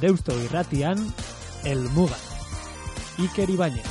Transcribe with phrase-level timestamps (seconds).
[0.00, 0.98] Deusto irratian,
[1.64, 2.16] El Muga.
[3.16, 3.86] Iker Ibañez.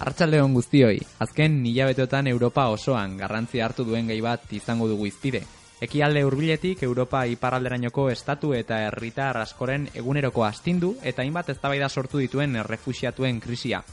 [0.00, 5.44] Arratsaldeon guztioi, azken hilabeteotan Europa osoan garrantzi hartu duen gai bat izango dugu izpide.
[5.80, 12.56] Ekialde hurbiletik Europa iparralderainoko estatu eta herritar askoren eguneroko astindu eta hainbat eztabaida sortu dituen
[12.56, 13.84] errefuxiatuen krisia.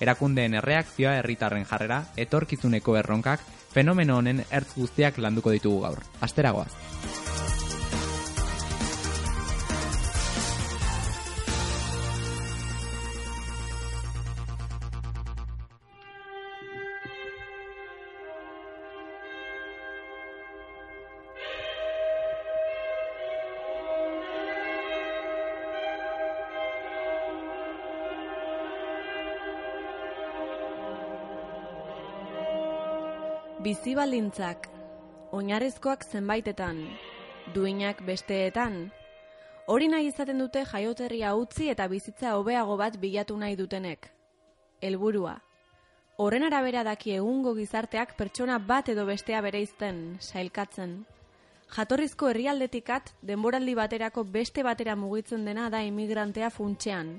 [0.00, 6.02] Erakundeen erreakzioa herritarren jarrera, etorkizuneko erronkak, fenomeno honen ertz guztiak landuko ditugu gaur.
[6.20, 6.72] Asteragoaz.
[33.84, 34.66] Bizi baldintzak,
[35.36, 36.78] oinarrizkoak zenbaitetan,
[37.52, 38.78] duinak besteetan,
[39.68, 44.08] hori nahi izaten dute jaioterria utzi eta bizitza hobeago bat bilatu nahi dutenek.
[44.80, 45.34] Helburua.
[46.16, 51.02] Horren arabera daki egungo gizarteak pertsona bat edo bestea bereizten, sailkatzen.
[51.76, 57.18] Jatorrizko herrialdetikat denboraldi baterako beste batera mugitzen dena da imigrantea funtsean,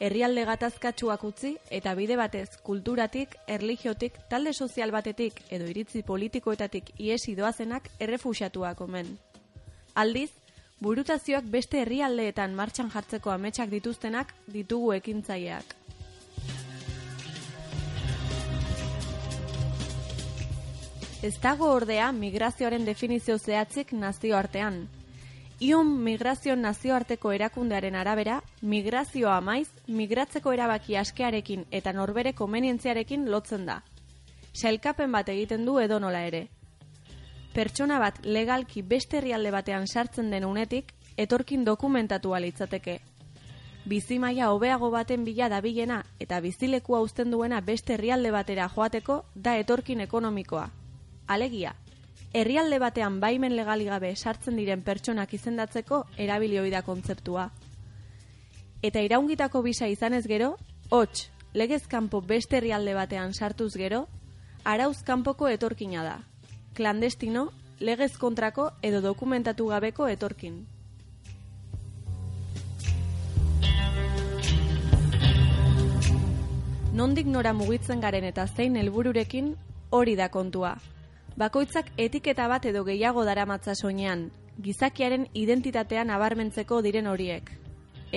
[0.00, 7.34] herrialde gatazkatsuak utzi eta bide batez kulturatik, erlijiotik, talde sozial batetik edo iritzi politikoetatik iesi
[7.36, 9.16] doazenak errefusiatuak omen.
[9.94, 10.30] Aldiz,
[10.80, 15.74] burutazioak beste herrialdeetan martxan jartzeko ametsak dituztenak ditugu ekintzaileak.
[21.18, 24.84] Ez dago ordea migrazioaren definizio zehatzik nazioartean,
[25.60, 33.80] Ion Migrazio Nazioarteko Erakundearen arabera, migrazioa maiz, migratzeko erabaki askearekin eta norbere komenientziarekin lotzen da.
[34.54, 36.44] Sailkapen bat egiten du edonola ere.
[37.56, 43.00] Pertsona bat legalki beste herrialde batean sartzen den unetik, etorkin dokumentatu litzateke.
[43.84, 49.56] Bizi maila hobeago baten bila dabilena eta bizilekua uzten duena beste herrialde batera joateko da
[49.56, 50.70] etorkin ekonomikoa.
[51.26, 51.74] Alegia,
[52.32, 57.50] herrialde batean baimen legali gabe sartzen diren pertsonak izendatzeko erabili da kontzeptua.
[58.82, 60.56] Eta iraungitako bisa izanez gero,
[60.90, 64.06] hots, legez kanpo beste herrialde batean sartuz gero,
[64.64, 66.18] arauz kanpoko etorkina da.
[66.74, 67.50] Klandestino,
[67.80, 70.66] legez kontrako edo dokumentatu gabeko etorkin.
[76.92, 79.54] Nondik nora mugitzen garen eta zein helbururekin
[79.90, 80.76] hori da kontua.
[81.38, 84.24] Bakoitzak etiketa bat edo gehiago daramatza soinean,
[84.64, 87.52] gizakiaren identitatea nabarmentzeko diren horiek.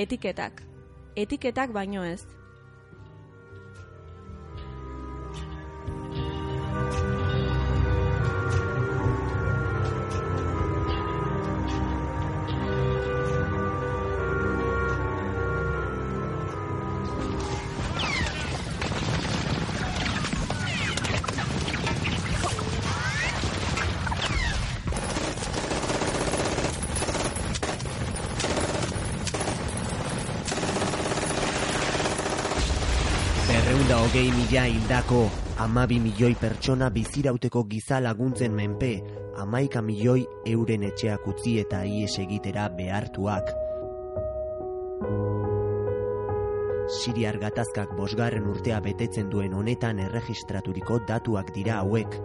[0.05, 0.63] Etiketak.
[1.25, 2.23] Etiketak baino ez.
[34.51, 35.29] Mila hildako,
[35.63, 38.89] amabi milioi pertsona bizirauteko giza laguntzen menpe,
[39.39, 43.53] amaika milioi euren etxeak utzi eta ies egitera behartuak.
[46.97, 52.19] Siriar gatazkak bosgarren urtea betetzen duen honetan erregistraturiko datuak dira hauek.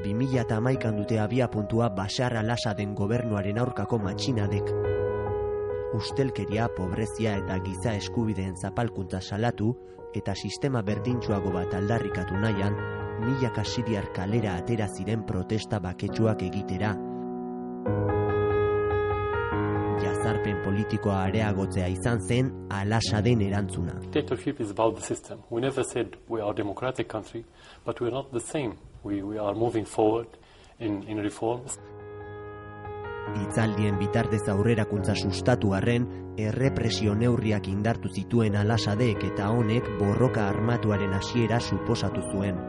[0.00, 4.72] 2000 eta amaikan dute abia puntua basarra lasa den gobernuaren aurkako matxinadek
[5.94, 9.72] ustelkeria, pobrezia eta giza eskubideen zapalkuntza salatu
[10.14, 12.76] eta sistema berdintsuago bat aldarrikatu nahian,
[13.22, 16.92] milaka siriar kalera atera ziren protesta baketsuak egitera.
[20.02, 23.94] Jazarpen politikoa areagotzea izan zen alasa den erantzuna.
[24.00, 25.40] Dictatorship is about the system.
[25.50, 27.44] We never said we are a democratic country,
[27.84, 28.76] but we are not the same.
[29.04, 30.28] We, we are moving forward
[30.78, 31.78] in, in reforms.
[33.40, 36.04] Itzaldien bitartez aurrerakuntza sustatu arren,
[36.36, 42.60] errepresio neurriak indartu zituen alasadek eta honek borroka armatuaren hasiera suposatu zuen.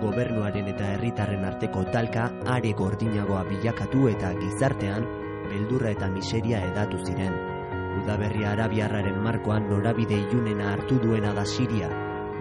[0.00, 5.06] Gobernuaren eta herritarren arteko talka are gordinagoa bilakatu eta gizartean
[5.50, 7.36] beldurra eta miseria edatu ziren.
[8.00, 11.90] Udaberria arabiarraren markoan norabide ilunena hartu duena da Siria,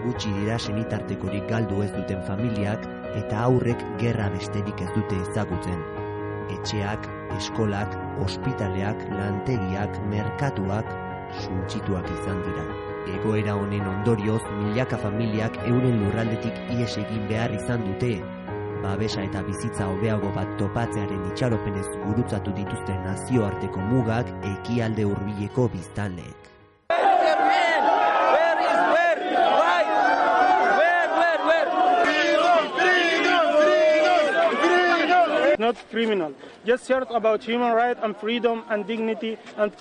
[0.06, 2.86] gutxi dira senitartekorik galdu ez duten familiak
[3.24, 6.09] eta aurrek gerra besterik ez dute ezagutzen.
[6.50, 7.06] Etxeak,
[7.38, 7.94] eskolak,
[8.26, 10.90] ospitaleak, lantegiak, merkatuak,
[11.44, 12.66] suntzituak izan dira.
[13.10, 18.18] Egoera honen ondorioz, milaka familiak euren lurraldetik ies egin behar izan dute.
[18.80, 26.39] babesa eta bizitza hobeago bat topatzearen itxaropenez gurutzatu dituzten nazioarteko mugak ekialde hurbileko biztanleek.
[35.60, 36.34] Not criminal.
[36.66, 39.72] Just heard about human rights and freedom and dignity and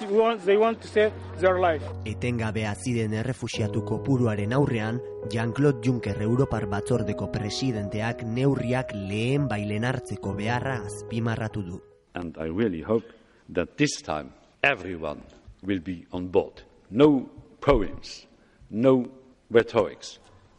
[0.45, 1.83] they want to save their life.
[2.05, 10.81] Etengabe aziden errefusiatu kopuruaren aurrean, Jean-Claude Juncker Europar batzordeko presidenteak neurriak lehen bailen hartzeko beharra
[10.85, 11.81] azpimarratu du.
[12.15, 13.07] And I really hope
[13.55, 14.33] that this time
[14.63, 15.23] everyone
[15.63, 16.63] will be on board.
[16.91, 17.29] No
[17.61, 18.27] poems,
[18.71, 19.07] no
[19.51, 20.19] rhetorics.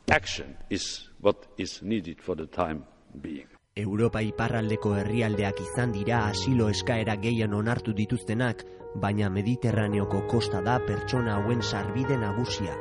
[0.10, 2.86] Action is what is needed for the time
[3.22, 3.49] being.
[3.82, 8.64] Europa iparraldeko herrialdeak izan dira asilo eskaera gehien onartu dituztenak,
[8.96, 12.76] baina Mediterraneoko kosta da pertsona hauen sarbide nagusia.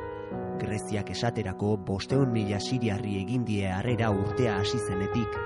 [0.59, 5.39] Greziak esaterako bosteun mila siriarri egin die harrera urtea hasi zenetik.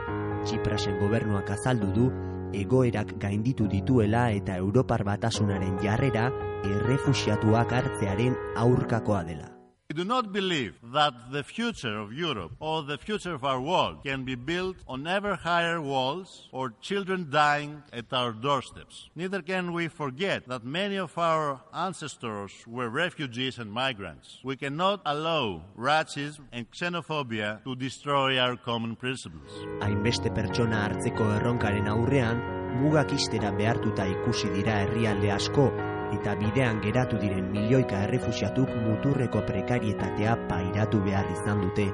[0.44, 2.10] Txiprasen gobernuak azaldu du,
[2.54, 6.30] egoerak gainditu dituela eta Europar batasunaren jarrera
[6.64, 9.53] errefusiatuak hartzearen aurkakoa dela.
[9.94, 14.04] We do not believe that the future of Europe or the future of our world
[14.04, 19.12] can be built on ever higher walls or children dying at our doorsteps.
[19.16, 24.40] Neither can we forget that many of our ancestors were refugees and migrants.
[24.44, 29.52] We cannot allow racism and xenophobia to destroy our common principles.
[29.80, 32.42] Hainbeste pertsona hartzeko erronkaren aurrean,
[32.82, 40.36] mugak istera behartuta ikusi dira herrialde asko, eta bidean geratu diren milioika errefusiatuk muturreko prekarietatea
[40.50, 41.88] pairatu behar izan dute.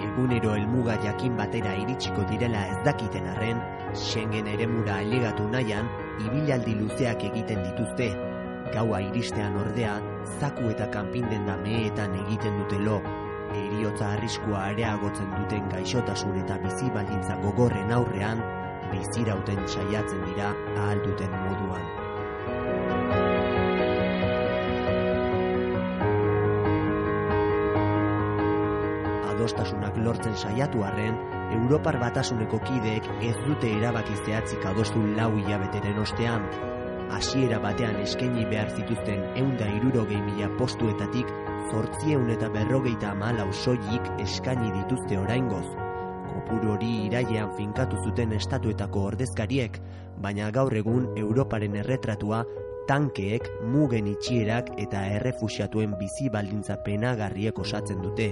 [0.00, 3.60] Egunero helmuga jakin batera iritsiko direla ez dakiten arren,
[3.94, 5.88] Schengen eremura alegatu nahian,
[6.22, 8.10] ibilaldi luzeak egiten dituzte.
[8.70, 9.96] Gaua iristean ordea,
[10.38, 13.00] zaku eta kanpinden da mehetan egiten dute lo.
[13.50, 18.44] Eriotza arriskua areagotzen duten gaixotasun eta bizi baldintza gogorren aurrean,
[18.92, 21.84] bizirauten saiatzen dira ahal duten moduan.
[29.32, 31.16] Adostasunak lortzen saiatu arren,
[31.50, 36.46] Europar batasuneko kideek ez dute erabaki zehatzik adostu lau hilabeteren ostean.
[37.10, 41.32] Hasiera batean eskaini behar zituzten eunda irurogei mila postuetatik
[41.70, 45.66] zortzieun eta berrogeita amalau soilik eskaini dituzte oraingoz,
[46.40, 49.76] kopuru hori irailean finkatu zuten estatuetako ordezkariek,
[50.24, 52.44] baina gaur egun Europaren erretratua
[52.88, 58.30] tankeek, mugen itxierak eta errefusiatuen bizi baldintza penagarriek osatzen dute.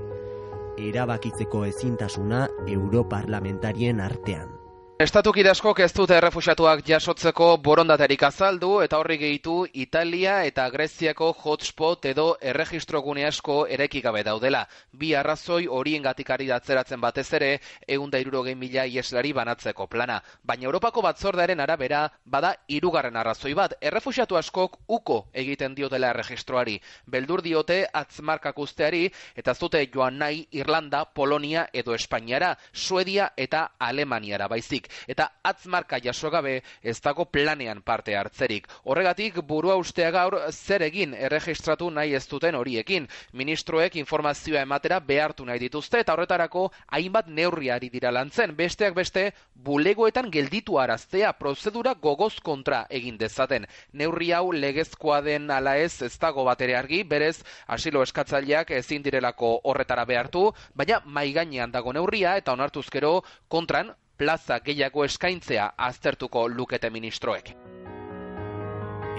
[0.89, 2.47] Erabakitzeko ezintasuna
[2.79, 4.58] Europarlamentarien artean.
[4.99, 12.09] Estatuk idazkok ez dute errefusiatuak jasotzeko borondaterik azaldu eta horri gehitu Italia eta Greziako hotspot
[12.11, 14.65] edo erregistrogune asko ereki gabe daudela.
[14.91, 17.51] Bi arrazoi horien gatikari datzeratzen batez ere
[17.87, 20.17] eunda irurogei mila ieslari banatzeko plana.
[20.43, 23.77] Baina Europako batzordearen arabera bada hirugarren arrazoi bat.
[23.81, 26.75] Errefusiatu askok uko egiten diotela erregistroari.
[27.07, 29.07] Beldur diote atzmarkak usteari
[29.37, 36.31] eta zute joan nahi Irlanda, Polonia edo Espainiara, Suedia eta Alemaniara baizik eta atzmarka jaso
[36.31, 38.69] gabe ez dago planean parte hartzerik.
[38.85, 43.09] Horregatik burua ustea gaur zer egin erregistratu nahi ez duten horiekin.
[43.33, 48.55] Ministroek informazioa ematera behartu nahi dituzte eta horretarako hainbat neurriari dira lantzen.
[48.57, 53.67] Besteak beste bulegoetan gelditu araztea prozedura gogoz kontra egin dezaten.
[53.93, 59.55] Neurri hau legezkoa den ala ez ez dago batere argi, berez asilo eskatzaileak ezin direlako
[59.65, 67.53] horretara behartu, baina maigainean dago neurria eta onartuzkero kontran plaza gehiago eskaintzea aztertuko lukete ministroek.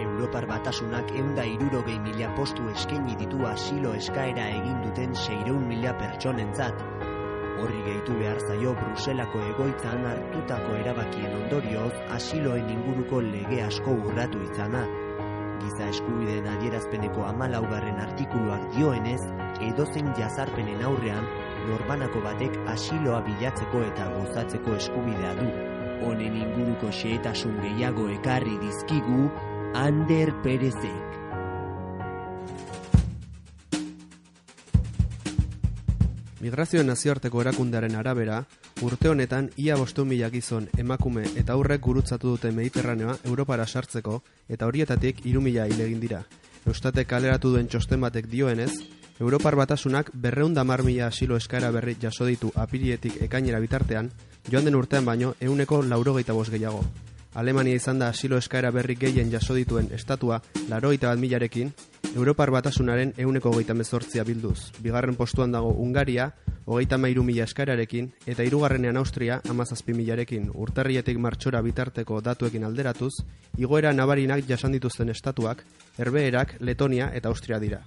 [0.04, 6.84] Europar batasunak eunda irurogei mila postu eskaini ditu asilo eskaera egin duten seireun mila pertsonentzat.
[7.60, 14.84] Horri gehitu behar zaio Bruselako egoitzan hartutako erabakien ondorioz asiloen inguruko lege asko urratu izana.
[15.62, 19.22] Giza eskubideen adierazpeneko amalaugarren artikuluak dioenez,
[19.72, 21.28] edozen jazarpenen aurrean
[21.68, 25.52] norbanako batek asiloa bilatzeko eta gozatzeko eskubidea du.
[26.08, 29.30] Honen inguruko xehetasun gehiago ekarri dizkigu
[29.76, 31.10] Ander Perezek.
[36.40, 38.38] Migrazioen nazioarteko erakundearen arabera,
[38.82, 44.70] urte honetan ia bostu mila gizon emakume eta aurrek gurutzatu dute Mediterraneoa Europara sartzeko eta
[44.70, 46.24] horietatik hiru mila hil egin dira.
[46.66, 48.72] Eustatek kaleratu duen txosten batek dioenez,
[49.20, 54.12] Europar batasunak berreunda mar mila asilo eskaera berri jaso ditu apirietik ekainera bitartean,
[54.50, 56.86] joan den urtean baino euneko laurogeita bost gehiago.
[57.36, 61.74] Alemania izan da asilo eskaera berri gehien jaso dituen estatua laroita bat milarekin,
[62.16, 64.72] Europar batasunaren euneko hogeita mezortzia bilduz.
[64.80, 66.32] Bigarren postuan dago Ungaria,
[66.66, 70.50] hogeita mairu mila eskaerarekin, eta hirugarrenean Austria, amazazpi milarekin.
[70.56, 73.14] Urtarrietik martxora bitarteko datuekin alderatuz,
[73.58, 75.66] igoera nabarinak jasan dituzten estatuak,
[76.00, 77.84] herbeerak, Letonia eta Austria dira.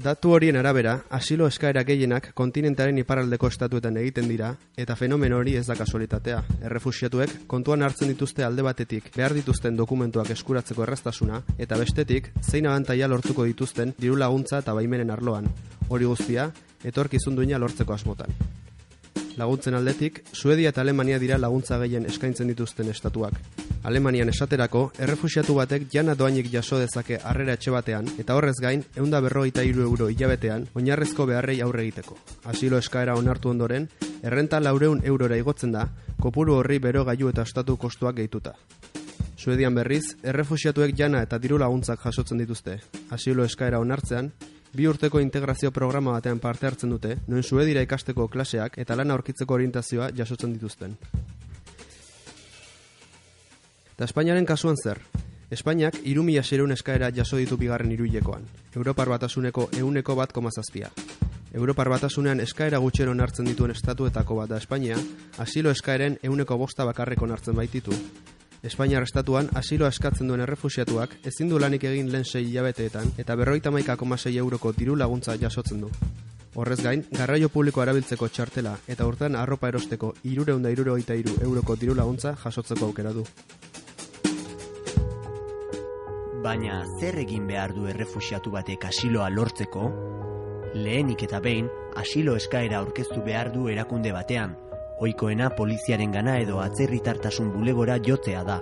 [0.00, 5.66] Datu horien arabera, asilo eskaera gehienak kontinentaren iparraldeko estatuetan egiten dira, eta fenomen hori ez
[5.66, 6.38] da kasualitatea.
[6.70, 13.12] Errefusiatuek kontuan hartzen dituzte alde batetik behar dituzten dokumentuak eskuratzeko erraztasuna, eta bestetik zein abantaia
[13.12, 15.52] lortuko dituzten diru laguntza eta baimenen arloan.
[15.90, 16.48] Hori guztia,
[16.80, 18.32] etorkizun duina lortzeko asmotan.
[19.36, 23.59] Laguntzen aldetik, Suedia eta Alemania dira laguntza gehien eskaintzen dituzten estatuak.
[23.82, 29.22] Alemanian esaterako, errefusiatu batek jana doainik jaso dezake harrera etxe batean, eta horrez gain, eunda
[29.24, 32.18] berroita iru euro hilabetean, oinarrezko beharrei aurre egiteko.
[32.52, 33.88] Asilo eskaera onartu ondoren,
[34.22, 35.86] errenta laureun eurora igotzen da,
[36.20, 38.52] kopuru horri bero gaiu eta estatu kostuak gehituta.
[39.40, 42.76] Suedian berriz, errefusiatuek jana eta diru laguntzak jasotzen dituzte.
[43.16, 44.28] Asilo eskaera onartzean,
[44.76, 49.56] bi urteko integrazio programa batean parte hartzen dute, noen suedira ikasteko klaseak eta lana aurkitzeko
[49.56, 50.98] orientazioa jasotzen dituzten.
[54.00, 54.96] Eta Espainiaren kasuan zer?
[55.52, 58.46] Espainiak irumila xerun eskaera jaso ditu bigarren iruilekoan.
[58.72, 60.88] Europar batasuneko euneko bat komazazpia.
[61.52, 64.96] Europar batasunean eskaera gutxen onartzen dituen estatuetako bat da Espainia,
[65.36, 67.92] asilo eskaeren euneko bosta bakarreko onartzen baititu,
[68.62, 73.70] Espainiar estatuan asilo eskatzen duen errefusiatuak ezin du lanik egin lehen sei hilabeteetan eta berroita
[73.70, 75.90] maikako euroko diru laguntza jasotzen du.
[76.54, 81.94] Horrez gain, garraio publiko erabiltzeko txartela eta urtean arropa erosteko irureunda iruro iru euroko diru
[81.94, 83.26] laguntza jasotzeko aukera du.
[86.40, 89.90] Baina zer egin behar du errefusiatu batek asiloa lortzeko?
[90.74, 91.68] Lehenik eta behin,
[92.00, 94.54] asilo eskaera aurkeztu behar du erakunde batean,
[95.00, 98.58] Oikoena poliziaren gana edo atzerritartasun bulegora jotzea da.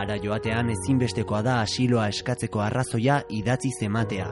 [0.00, 4.30] Ara joatean ezinbestekoa da asiloa eskatzeko arrazoia idatzi zematea.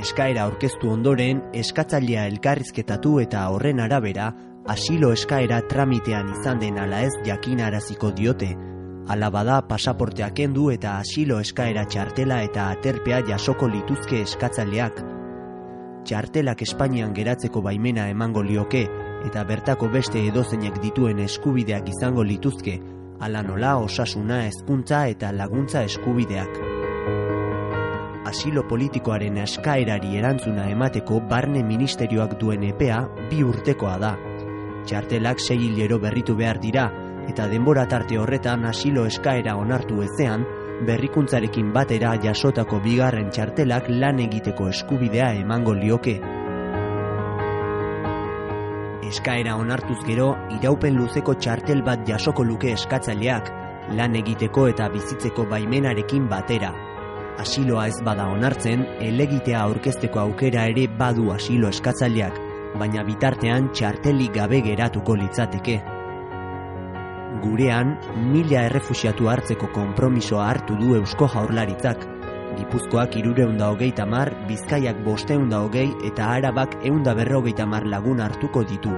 [0.00, 4.32] Eskaera aurkeztu ondoren, eskatzailea elkarrizketatu eta horren arabera,
[4.68, 8.73] asilo eskaera tramitean izan den ala ez jakinaraziko diote.
[9.04, 15.02] Ala bada pasaporteak kendu eta asilo eskaera txartela eta aterpea jasoko lituzke eskatzaileak.
[16.08, 18.86] Txartelak Espainian geratzeko baimena emango lioke,
[19.28, 22.78] eta bertako beste edozeinek dituen eskubideak izango lituzke,
[23.20, 26.56] ala nola osasuna hezkuntza eta laguntza eskubideak.
[28.24, 34.16] Asilo politikoaren eskaerari erantzuna emateko barne ministerioak duen epea bi urtekoa da.
[34.88, 36.88] Txartelak sei hilero berritu behar dira,
[37.28, 40.44] eta denbora tarte horretan asilo eskaera onartu ezean,
[40.86, 46.18] berrikuntzarekin batera jasotako bigarren txartelak lan egiteko eskubidea emango lioke.
[49.04, 53.52] Eskaera onartuz gero, iraupen luzeko txartel bat jasoko luke eskatzaileak,
[53.94, 56.72] lan egiteko eta bizitzeko baimenarekin batera.
[57.38, 62.38] Asiloa ez bada onartzen, elegitea aurkezteko aukera ere badu asilo eskatzaileak,
[62.78, 65.93] baina bitartean txartelik gabe geratuko litzateke.
[67.44, 67.94] Gurean,
[68.32, 72.06] mila errefusiatu hartzeko konpromisoa hartu du Eusko Jaurlaritzak,
[72.54, 78.92] Gipuzkoak irureunda hogeita mar, Bizkaiak bosteunda hogei eta Arabak eunda berrogeita mar lagun hartuko ditu.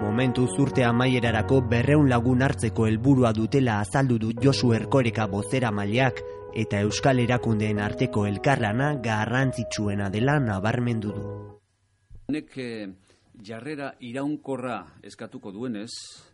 [0.00, 6.22] Momentu zurte amaierarako berreun lagun hartzeko helburua dutela azaldu du Josu Erkoreka bozera maileak
[6.64, 11.24] eta Euskal Erakundeen arteko elkarlana garrantzitsuena dela nabarmendu du.
[12.32, 12.86] Nek eh,
[13.42, 15.90] jarrera iraunkorra eskatuko duenez,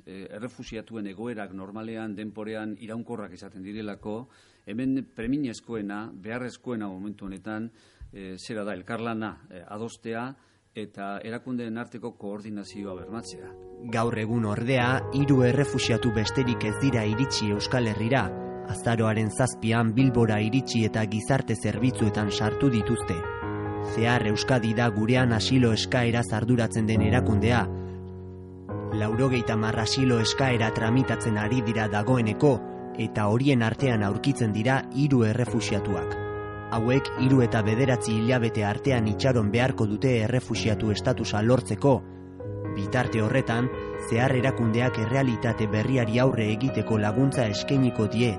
[0.06, 4.28] eh, errefusiatuen egoerak normalean denporean iraunkorrak esaten direlako,
[4.66, 7.70] hemen preminezkoena, beharrezkoena momentu honetan,
[8.12, 10.28] e, zera da, elkarlana e, adostea
[10.74, 13.50] eta erakundeen arteko koordinazioa bermatzea.
[13.90, 18.28] Gaur egun ordea, hiru errefusiatu besterik ez dira iritsi Euskal Herrira,
[18.70, 23.18] azaroaren zazpian bilbora iritsi eta gizarte zerbitzuetan sartu dituzte.
[23.94, 27.64] Zehar Euskadi da gurean asilo eskaera zarduratzen den erakundea,
[28.94, 32.52] laurogeita marra asilo eskaera tramitatzen ari dira dagoeneko,
[32.98, 36.16] eta horien artean aurkitzen dira hiru errefusiatuak.
[36.70, 41.94] Hauek hiru eta bederatzi hilabete artean itxaron beharko dute errefusiatu estatusa lortzeko.
[42.76, 43.68] Bitarte horretan,
[44.08, 48.36] zehar erakundeak errealitate berriari aurre egiteko laguntza eskainiko die,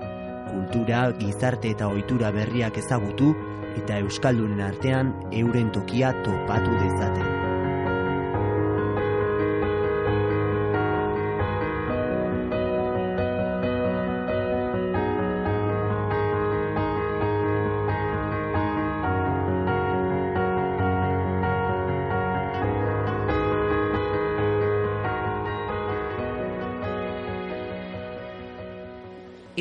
[0.52, 3.34] kultura, gizarte eta ohitura berriak ezagutu
[3.80, 5.14] eta euskaldunen artean
[5.44, 7.41] euren tokia topatu dezaten.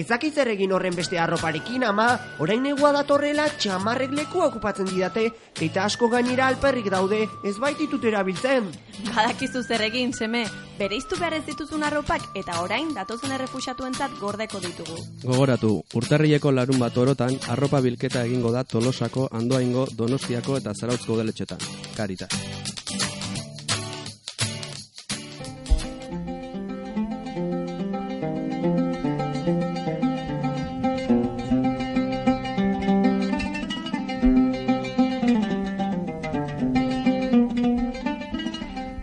[0.00, 2.06] Ezakit zer egin horren beste arroparekin ama,
[2.40, 5.26] orain negua datorrela txamarrek leku okupatzen didate,
[5.60, 8.70] eta asko gainera alperrik daude, ez baititut erabiltzen.
[9.10, 10.46] Badakizu zer egin, seme,
[10.78, 14.96] bereiztu behar ez dituzun arropak eta orain datozen errefuxatuentzat gordeko ditugu.
[15.26, 21.68] Gogoratu, urtarrieko larun bat orotan, arropa bilketa egingo da Tolosako, Andoaingo, Donostiako eta Zarautzko udaletxetan.
[21.96, 22.30] Karita.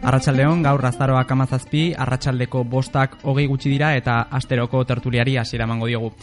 [0.08, 6.14] Arratsaldeon gaur razaroak amazazpi, arratsaldeko bostak hogei gutxi dira eta asteroko tertuliari hasiera emango diogu.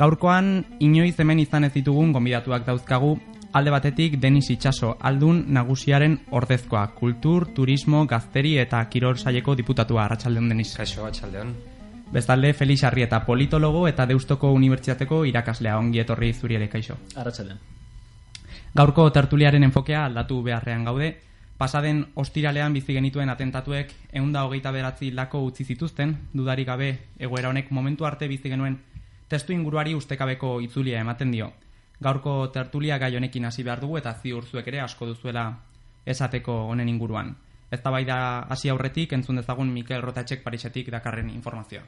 [0.00, 0.46] Gaurkoan,
[0.80, 3.10] inoiz hemen izan ez ditugun gonbidatuak dauzkagu,
[3.52, 10.48] alde batetik Denis Itxaso, aldun nagusiaren ordezkoa, kultur, turismo, gazteri eta kirol saieko diputatua, arratsaldeon
[10.54, 10.72] Denis.
[10.80, 11.52] Kaixo, arratsaldeon.
[12.16, 16.96] Bestalde, Felix Arrieta, politologo eta Deustoko Unibertsitateko irakaslea, ongi etorri zuri ere, kaixo.
[17.14, 17.60] Arratsaldeon.
[18.76, 21.16] Gaurko tertuliaren enfokea aldatu beharrean gaude,
[21.56, 27.70] Pasaden ostiralean bizi genituen atentatuek eunda hogeita beratzi lako utzi zituzten, dudarik gabe egoera honek
[27.70, 28.76] momentu arte bizi genuen
[29.28, 31.52] testu inguruari ustekabeko itzulia ematen dio.
[32.02, 35.46] Gaurko tertulia gai honekin hasi behar dugu eta ziur zuek ere asko duzuela
[36.04, 37.34] esateko honen inguruan.
[37.70, 38.18] Ez da bai da
[38.52, 41.82] hasi aurretik entzun dezagun Mikel Rotatxek Parisetik dakarren informazioa.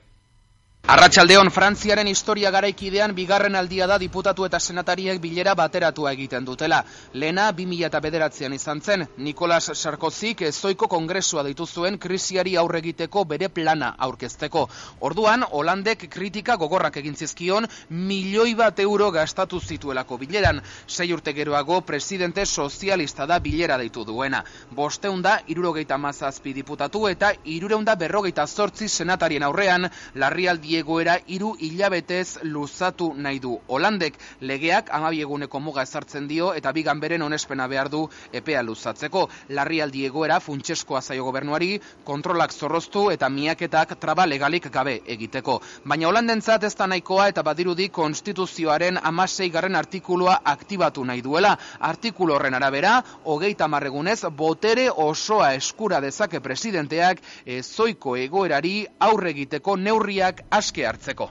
[0.88, 6.78] Arratsaldeon Frantziaren historia garaikidean bigarren aldia da diputatu eta senatariek bilera bateratua egiten dutela.
[7.12, 13.90] Lena 2009an izan zen, Nicolas Sarkozyk ezoiko kongresua ditu zuen krisiari aurre egiteko bere plana
[14.06, 14.62] aurkezteko.
[15.00, 20.62] Orduan, Holandek kritika gogorrak egin zizkion milioi bat euro gastatu zituelako bileran.
[20.86, 24.40] Sei urte geroago presidente sozialista da bilera deitu duena.
[24.72, 33.12] Bosteunda, irurogeita mazazpi diputatu eta irureunda berrogeita zortzi senatarien aurrean, larrialdi egoera hiru hilabetez luzatu
[33.16, 33.54] nahi du.
[33.68, 39.26] Holandek legeak amabi eguneko muga ezartzen dio eta bigan beren onespena behar du epea luzatzeko.
[39.50, 45.58] Larrialdi egoera funtseskoa zaio gobernuari, kontrolak zorroztu eta miaketak traba legalik gabe egiteko.
[45.84, 51.56] Baina Holandentzat ez da nahikoa eta badirudi konstituzioaren amasei garren artikulua aktibatu nahi duela.
[51.80, 57.20] Artikulo horren arabera, hogeita marregunez, botere osoa eskura dezake presidenteak
[57.58, 61.30] ezoiko egoerari aurre egiteko neurriak aske hartzeko.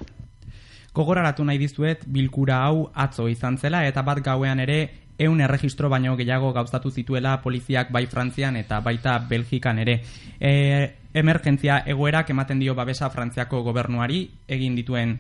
[0.97, 4.79] Gogoraratu nahi dizuet bilkura hau atzo izan zela eta bat gauean ere
[5.17, 10.01] eun erregistro baino gehiago gauzatu zituela poliziak bai Frantzian eta baita Belgikan ere.
[10.39, 10.51] E,
[11.13, 15.17] emergentzia egoerak ematen dio babesa Frantziako gobernuari egin dituen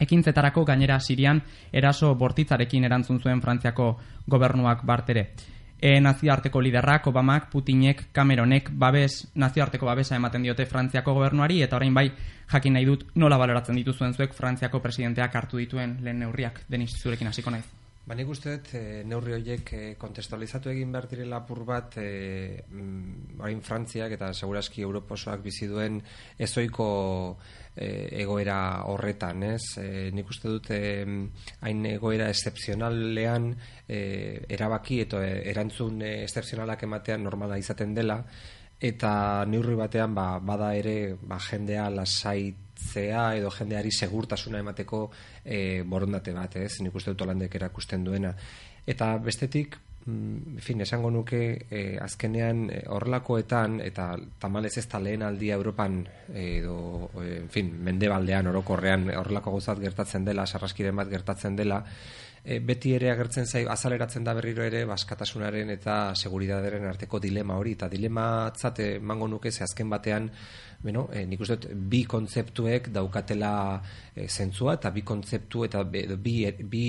[0.00, 1.40] ekintzetarako gainera Sirian
[1.72, 3.96] eraso bortitzarekin erantzun zuen Frantziako
[4.26, 5.30] gobernuak bartere
[5.78, 11.94] e, nazioarteko liderrak, Obamak, Putinek, Cameronek, babes, nazioarteko babesa ematen diote Frantziako gobernuari, eta orain
[11.94, 12.10] bai,
[12.52, 17.28] jakin nahi dut, nola baloratzen dituzuen zuek Frantziako presidenteak hartu dituen lehen neurriak, deniz zurekin
[17.28, 17.85] hasiko naiz.
[18.06, 22.60] Ba, nik uste dut, e, neurri horiek e, kontestualizatu egin behar direla apur bat, e,
[23.40, 25.96] orain Frantziak eta seguraski Europosoak bizi duen
[26.46, 26.86] ezoiko
[27.74, 27.88] e,
[28.22, 28.60] egoera
[28.92, 29.64] horretan, ez?
[29.82, 33.50] E, nik uste dute hain egoera excepzionalean
[33.88, 33.98] e,
[34.54, 38.20] erabaki eta erantzun excepzionalak ematean normala izaten dela
[38.78, 39.10] eta
[39.50, 41.90] neurri batean ba, bada ere ba, jendea
[42.76, 45.10] lasaitzea edo jendeari segurtasuna emateko
[45.44, 46.80] e, borondate bat, ez?
[46.80, 48.34] Nik uste dut holandek erakusten duena.
[48.86, 55.24] Eta bestetik, Mm, fin, esango nuke e, azkenean eh, horrelakoetan eta tamalez ez da lehen
[55.26, 55.96] aldia Europan
[56.30, 61.80] edo, en fin, mendebaldean orokorrean horrelako gauzat gertatzen dela, sarraskiren bat gertatzen dela,
[62.46, 67.74] e, beti ere agertzen zai azaleratzen da berriro ere baskatasunaren eta seguridaderen arteko dilema hori
[67.74, 70.30] eta dilema atzate mango nuke ze azken batean
[70.82, 73.80] bueno, e, nik uste bi kontzeptuek daukatela
[74.14, 76.04] e, zentzua eta bi kontzeptu eta bi,
[76.62, 76.86] bi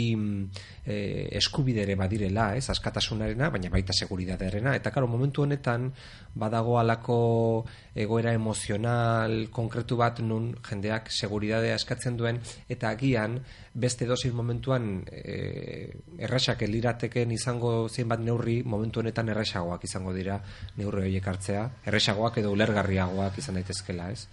[0.86, 0.98] e,
[1.40, 5.92] eskubidere badirela, ez, askatasunarena, baina baita seguridadearena, eta karo, momentu honetan
[6.40, 7.18] badago alako
[7.98, 13.40] egoera emozional konkretu bat nun jendeak seguridadea eskatzen duen, eta agian
[13.74, 20.40] beste dozir momentuan e, errasak elirateken izango zein bat neurri, momentu honetan errasagoak izango dira
[20.78, 24.28] neurri horiek hartzea, errasagoak edo ulergarriagoak izan daitezkela, ez?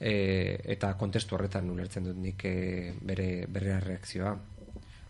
[0.00, 0.14] E,
[0.72, 4.36] eta kontestu horretan ulertzen dut nik e, bere, bere reakzioa.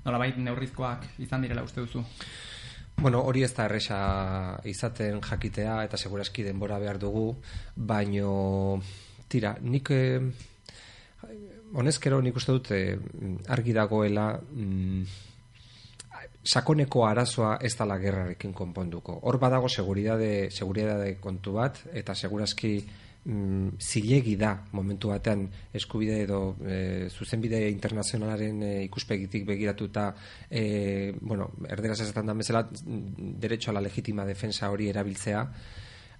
[0.04, 2.02] Nola bait, neurrizkoak izan direla uste duzu?
[3.00, 3.98] Bueno, hori ez da erresa
[4.68, 7.30] izaten jakitea eta seguraski denbora behar dugu,
[7.74, 8.32] baino
[9.32, 10.20] tira, nik eh,
[11.80, 12.98] honezkero nik uste dut eh,
[13.56, 15.16] argi dagoela mm,
[16.44, 19.16] sakoneko arazoa ez dala gerrarekin konponduko.
[19.22, 22.74] Hor badago seguridade, seguridade kontu bat eta seguraski
[23.24, 30.14] mm, zilegi da momentu batean eskubide edo e, zuzenbide internazionalaren e, ikuspegitik begiratuta
[30.48, 35.46] e, bueno, erderaz esaten da bezala derecho a la legitima defensa hori erabiltzea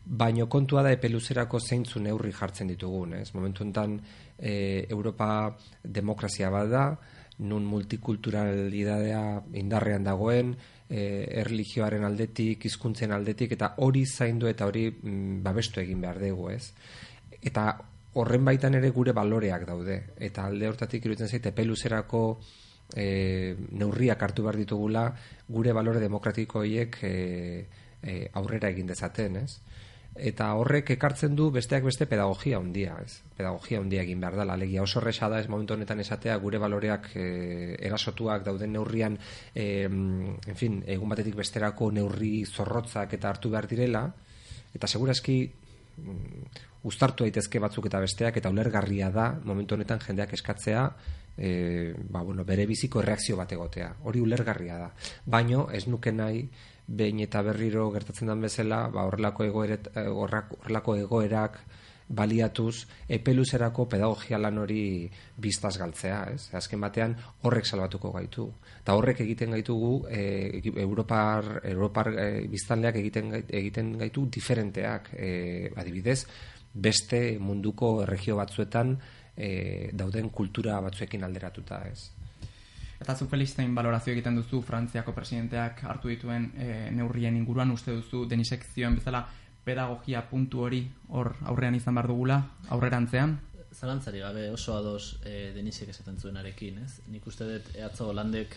[0.05, 3.31] baino kontua da epeluzerako zeintzu neurri jartzen ditugun, ez?
[3.35, 4.01] Momentu enten
[4.39, 6.85] e, Europa demokrazia bat da,
[7.41, 9.23] nun multikulturalidadea
[9.61, 10.55] indarrean dagoen,
[10.91, 11.03] e,
[11.45, 16.73] erlijioaren aldetik, hizkuntzen aldetik, eta hori zaindu eta hori mm, babestu egin behar dugu, ez?
[17.41, 17.71] Eta
[18.21, 22.25] horren baitan ere gure baloreak daude, eta alde hortatik iruditzen zaite peluzerako
[22.97, 25.05] e, neurriak hartu behar ditugula
[25.49, 27.15] gure balore demokratikoiek e,
[28.03, 29.61] e, aurrera egin dezaten, ez?
[30.29, 33.21] Eta horrek ekartzen du besteak beste pedagogia handia, ez?
[33.37, 37.11] Pedagogia handia egin behar da, alegia oso resa da ez momentu honetan esatea gure baloreak
[37.17, 37.27] e,
[37.89, 39.19] erasotuak dauden neurrian,
[39.55, 44.05] e, en fin, egun batetik besterako neurri zorrotzak eta hartu behar direla,
[44.75, 45.39] eta segurazki
[45.97, 46.51] mm,
[46.89, 50.85] uztartu daitezke batzuk eta besteak eta ulergarria da momentu honetan jendeak eskatzea
[51.37, 53.95] e, ba, bueno, bere biziko reakzio bat egotea.
[54.05, 54.91] Hori ulergarria da.
[55.25, 56.45] Baino ez nuke nahi
[56.91, 61.61] behin eta berriro gertatzen den bezala, ba, horrelako, egoeret, eh, horrelako egoerak
[62.11, 65.07] baliatuz epeluzerako pedagogia lan hori
[65.39, 66.49] biztaz galtzea, ez?
[66.59, 67.15] Azken batean
[67.47, 68.49] horrek salbatuko gaitu.
[68.81, 70.25] Eta horrek egiten gaitugu e,
[70.75, 76.25] Europar, Europar e, biztanleak egiten, egiten gaitu diferenteak, e, adibidez,
[76.75, 78.97] beste munduko erregio batzuetan
[79.37, 79.51] e,
[79.95, 82.11] dauden kultura batzuekin alderatuta, ez?
[83.01, 88.27] Eta zu Felixtein balorazio egiten duzu Frantziako presidenteak hartu dituen e, neurrien inguruan uste duzu
[88.29, 89.25] denisek zioen bezala
[89.65, 93.39] pedagogia puntu hori hor aurrean izan bar dugula aurrerantzean
[93.73, 97.01] Zalantzari gabe oso ados e, denisek esaten zuenarekin, ez?
[97.09, 98.57] Nik uste dut ehatzo holandek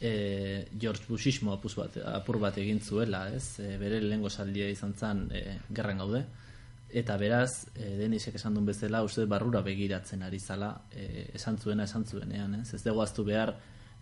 [0.00, 3.58] e, George Bushismo apuz bat, apur bat egin zuela, ez?
[3.58, 5.42] E, bere lehengo saldia izan zen e,
[5.74, 6.22] gerran gaude.
[6.96, 11.84] Eta beraz, e, denisek esan duen bezala, uste barrura begiratzen ari zala, e, esan zuena,
[11.84, 12.70] esan zuenean, ez?
[12.72, 13.52] Ez dugu aztu behar,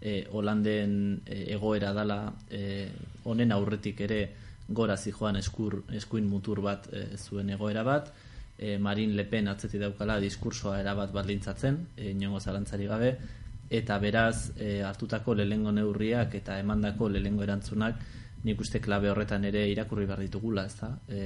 [0.01, 0.95] e, Holanden
[1.27, 2.87] egoera dala, e,
[3.25, 4.21] honen aurretik ere
[4.69, 8.13] gora zijoan eskur, eskuin mutur bat e, zuen egoera bat,
[8.59, 13.11] e, Marin Le Pen atzeti daukala diskursoa erabat baldintzatzen, e, inongo zalantzari gabe,
[13.75, 18.01] eta beraz, e, hartutako lehengo neurriak eta emandako lehengo erantzunak,
[18.45, 20.95] nik uste klabe horretan ere irakurri behar ditugula, ez da?
[21.09, 21.23] E,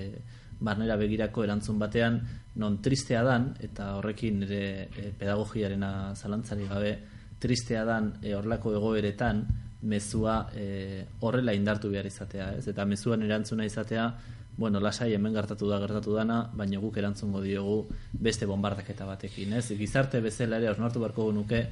[0.61, 2.21] barnera begirako erantzun batean
[2.57, 6.93] non tristea dan eta horrekin ere e, pedagogiarena zalantzari gabe
[7.39, 9.45] tristea dan e, horlako egoeretan
[9.83, 12.67] mezua e, horrela indartu behar izatea ez?
[12.69, 14.13] eta mezuan erantzuna izatea
[14.59, 19.69] bueno, lasai hemen gertatu da gertatu dana baina guk erantzungo diogu beste bombardaketa batekin ez?
[19.79, 21.67] gizarte bezala ere osnartu beharko nuke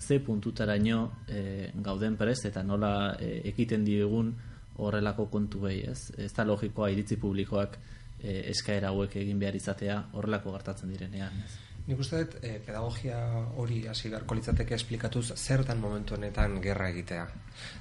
[0.00, 4.32] ze puntutaraino e, gauden prest eta nola e, ekiten diegun
[4.80, 6.12] horrelako kontu behi ez?
[6.16, 7.76] ez da logikoa iritzi publikoak
[8.22, 11.42] e, eskaera hauek egin behar izatea horrelako gertatzen direnean.
[11.46, 11.70] Ez.
[11.90, 13.16] Nik uste dut, e, pedagogia
[13.58, 17.24] hori hasi beharko litzateke esplikatuz zertan momentu honetan gerra egitea.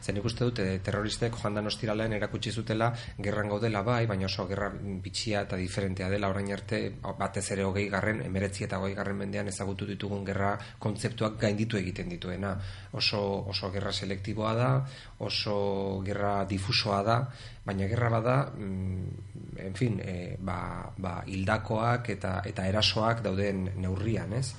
[0.02, 2.88] Zer nik uste dut, e, terroristek joan dan ostiralean erakutsi zutela
[3.28, 4.71] gerran gaudela bai, baina oso gerra
[5.04, 6.80] bitxia eta diferentea dela orain arte
[7.19, 12.10] batez ere hogei garren, emeretzi eta hogei garren mendean ezagutu ditugun gerra kontzeptuak gainditu egiten
[12.10, 12.56] dituena.
[12.93, 13.21] Oso,
[13.54, 14.71] oso gerra selektiboa da,
[15.19, 15.60] oso
[16.08, 17.19] gerra difusoa da,
[17.69, 19.29] baina gerra bada, mm,
[19.69, 24.53] en fin, e, ba, ba, hildakoak eta, eta erasoak dauden neurrian, ez?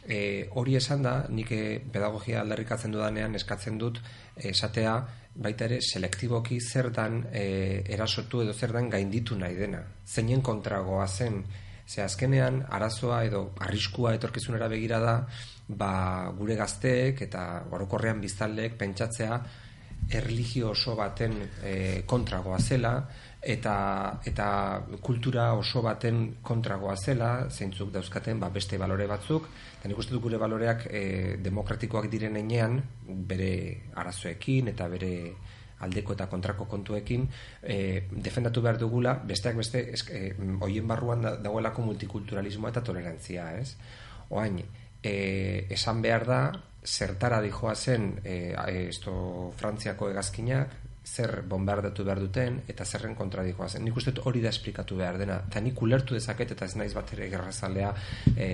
[0.00, 4.00] E, hori esan da, nik e, pedagogia aldarrikatzen dudanean eskatzen dut
[4.36, 4.94] esatea
[5.34, 9.82] baita ere selektiboki zer dan e, erasotu edo zer dan gainditu nahi dena.
[10.06, 11.44] Zeinen kontragoa zen,
[11.86, 15.14] ze azkenean arazoa edo arriskua etorkizunera begira da,
[15.68, 15.92] ba,
[16.38, 19.40] gure gazteek eta orokorrean biztaldeek pentsatzea
[20.08, 22.94] erlijio oso baten e, kontragoa zela
[23.40, 24.46] eta, eta
[25.00, 29.46] kultura oso baten kontragoa zela zeintzuk dauzkaten ba, beste balore batzuk
[29.78, 31.04] eta nik uste gure baloreak e,
[31.40, 33.52] demokratikoak diren enean bere
[33.94, 35.14] arazoekin eta bere
[35.80, 37.24] aldeko eta kontrako kontuekin
[37.62, 40.24] e, defendatu behar dugula besteak beste e,
[40.60, 43.76] hoien barruan dagoelako multikulturalismoa eta tolerantzia ez?
[44.28, 44.60] oain
[45.02, 46.40] e, esan behar da
[46.84, 48.54] zertara dijoa zen e,
[48.88, 50.78] esto Frantziako hegazkinak
[51.10, 53.82] zer bombardatu behar duten eta zerren kontra dijoa zen.
[53.84, 55.40] Nik uste hori da esplikatu behar dena.
[55.48, 57.90] Eta nik ulertu dezaket eta ez naiz bat ere gerrazalea
[58.36, 58.48] e,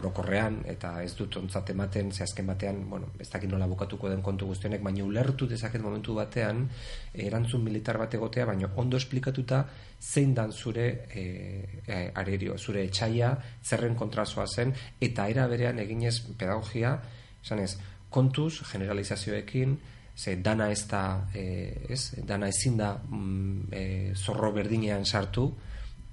[0.00, 4.22] orokorrean eta ez dut ontzat ematen ze azken batean, bueno, ez dakit nola bukatuko den
[4.22, 6.66] kontu guztionek, baina ulertu dezaket momentu batean
[7.14, 9.64] erantzun militar bat egotea, baina ondo esplikatuta
[10.00, 16.98] zein dan zure e, arerio, zure etxaia, zerren kontrazoa zen eta era berean eginez pedagogia
[17.44, 17.76] Esan ez,
[18.10, 19.78] kontuz, generalizazioekin,
[20.16, 25.54] ze dana ez da, e, ez, dana ezin da mm, e, zorro berdinean sartu,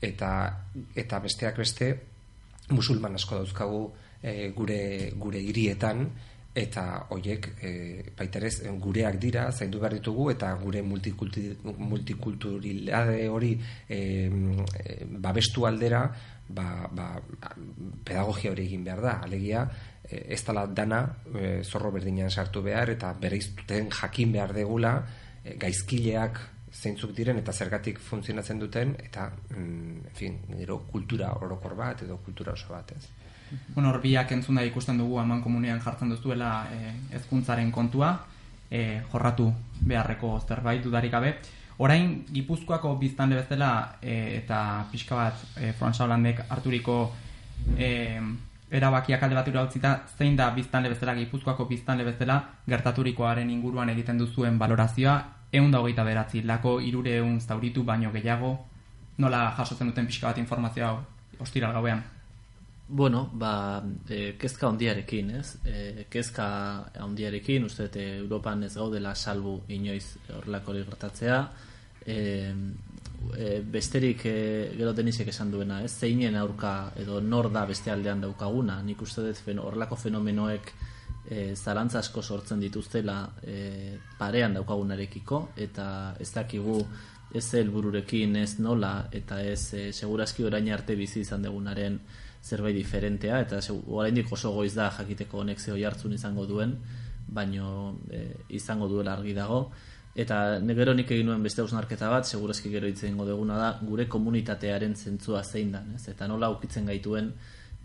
[0.02, 0.64] eta
[0.96, 2.00] eta besteak beste
[2.70, 6.10] musulman asko dauzkagu e, gure gure hirietan
[6.58, 13.60] eta hoiek e, baiterez gureak dira zaindu behar ditugu eta gure multikulturalidade hori
[13.90, 14.30] e,
[15.28, 16.02] babestu aldera
[16.50, 17.22] ba, ba,
[18.06, 19.22] pedagogia hori egin behar da.
[19.28, 19.70] Alegia e,
[20.10, 21.02] ez tala dana
[21.36, 24.94] e, zorro berdinean sartu behar eta bere iztuten jakin behar degula
[25.44, 26.40] e, gaizkileak
[26.72, 32.18] zeintzuk diren eta zergatik funtzionatzen duten eta mm, en fin, gero kultura orokor bat edo
[32.26, 33.06] kultura oso bat ez
[33.76, 38.12] bueno, horbiak entzun da ikusten dugu aman komunian jartzen duzuela e, ezkuntzaren kontua,
[38.70, 39.52] e, jorratu
[39.88, 41.36] beharreko zerbait dudarik gabe.
[41.84, 44.60] Orain, Gipuzkoako biztanle bezala e, eta
[44.92, 46.98] pixka bat e, Franz Hollandek harturiko
[47.78, 48.20] e,
[48.72, 54.60] erabakiak alde bat utzita, zein da biztanle bezala, Gipuzkoako biztanle bezala, gertaturikoaren inguruan egiten duzuen
[54.60, 55.18] valorazioa,
[55.52, 58.58] egun da hogeita beratzi, lako irure egun zauritu baino gehiago,
[59.18, 60.92] nola jasotzen duten pixka bat informazioa
[61.40, 62.04] ostiral gauean?
[62.90, 65.58] Bueno, ba, e, kezka ondiarekin, ez?
[65.68, 66.48] E, kezka
[67.04, 71.42] ondiarekin, uste dute Europan ez gaudela salbu inoiz horrelako gertatzea.
[72.06, 72.54] E,
[73.36, 74.38] e, besterik e,
[74.78, 75.92] gero denisek esan duena, ez?
[76.00, 78.82] Zeinen aurka edo nor da beste aldean daukaguna.
[78.84, 80.72] Nik uste dut fen, horrelako fenomenoek
[81.30, 85.88] e, zalantza asko sortzen dituztela e, parean daukagunarekiko eta
[86.20, 86.80] ez dakigu
[87.36, 92.00] ez helbururekin ez nola eta ez e, segurazki orain arte bizi izan degunaren
[92.44, 96.78] zerbait diferentea eta oraindik oso goiz da jakiteko honek ze hartzun izango duen
[97.28, 99.72] baino e, izango duela argi dago
[100.18, 104.96] eta negero nik egin nuen beste ausnarketa bat segurazki gero hitze duguna da gure komunitatearen
[104.96, 106.08] zentzua zein da ez?
[106.10, 107.32] Eta nola ukitzen gaituen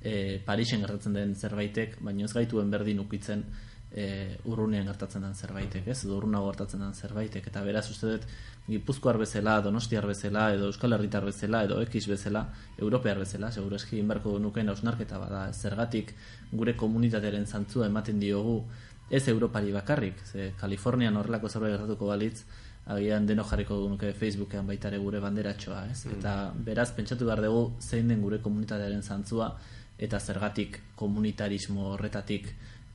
[0.03, 3.45] e, Parisen gertatzen den zerbaitek baino ez gaituen berdin ukitzen
[3.93, 5.99] e, urrunean gertatzen den zerbaitek ez?
[6.07, 7.51] Edo urrunago gertatzen den zerbaitek.
[7.53, 8.25] Eta beraz uste dut
[8.63, 12.47] Gipuzkoar bezala, Donostiar bezala, edo Euskal Herritar bezala, edo X bezala,
[12.79, 16.15] Europear bezala, seguro eski inberko nuken ausnarketa bada, zergatik
[16.53, 18.63] gure komunitatearen zantzua ematen diogu
[19.11, 22.45] ez Europari bakarrik, ze Kalifornian horrelako zerbait gertatuko balitz,
[22.87, 26.05] agian deno jarriko nuke Facebookean baitare gure banderatxoa, ez?
[26.07, 26.19] Mm.
[26.19, 26.35] Eta
[26.71, 29.53] beraz, pentsatu behar dugu zein den gure komunitatearen zantzua,
[29.99, 32.49] eta zergatik komunitarismo horretatik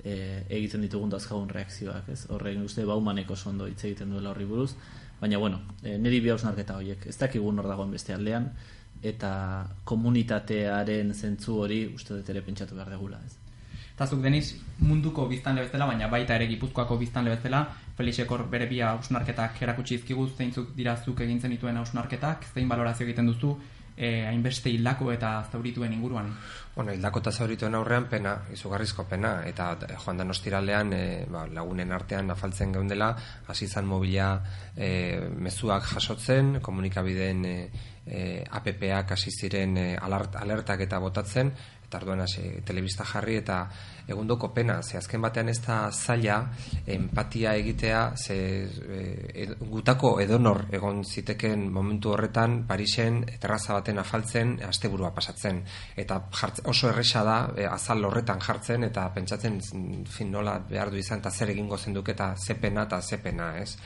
[0.03, 2.25] e, egiten ditugun dazkagun reakzioak, ez?
[2.29, 4.73] Horrein uste baumaneko sondo hitz egiten duela horri buruz,
[5.19, 8.51] Baina, bueno, e, niri bi hausnarketa horiek, ez dakigu nor dagoen beste aldean,
[9.01, 9.31] eta
[9.87, 13.36] komunitatearen zentzu hori uste dut ere pentsatu behar degula, ez.
[13.97, 14.51] Eta zuk deniz
[14.85, 17.63] munduko biztan lebezela, baina baita ere gipuzkoako biztan lebezela,
[17.97, 23.31] Felixekor bere bi hausnarketak erakutsi izkigu, zeintzuk dira zuk egintzen dituen hausnarketak, zein balorazio egiten
[23.31, 23.55] duzu,
[23.97, 26.29] e, hainbeste hildako eta zaurituen inguruan?
[26.75, 29.71] Bueno, hildako eta zaurituen aurrean pena, izugarrizko pena, eta
[30.03, 33.09] joan da nostiralean e, ba, lagunen artean afaltzen geundela,
[33.49, 34.29] hasi izan mobila
[34.75, 34.91] e,
[35.41, 37.55] mezuak jasotzen, komunikabideen e,
[38.05, 38.21] e,
[38.61, 41.51] APP-ak hasi ziren e, alertak eta botatzen,
[41.87, 43.61] eta arduan hasi telebista jarri eta
[44.07, 46.37] egundoko pena, ze azken batean ez da zaila
[46.85, 55.13] empatia egitea, ze e, gutako edonor egon ziteken momentu horretan Parisen terraza baten afaltzen asteburua
[55.15, 55.63] pasatzen
[55.95, 56.21] eta
[56.65, 59.61] oso erresa da e, azal horretan jartzen eta pentsatzen
[60.07, 63.77] fin nola behar du izan eta zer egingo zenduk eta zepena eta zepena, ez?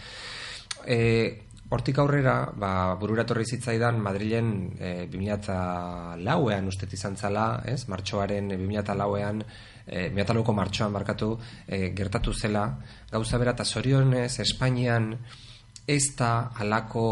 [0.85, 7.85] E, Hortik aurrera, ba, bururatorri zitzaidan Madrilen e, 2004ean ustet izan zala, ez?
[7.87, 9.39] Martxoaren 2004ean,
[9.85, 11.29] e, 2004ko martxoan markatu
[11.67, 12.65] e, gertatu zela.
[13.13, 15.13] Gauza bera eta zorionez, Espainian
[15.91, 17.05] ez da alako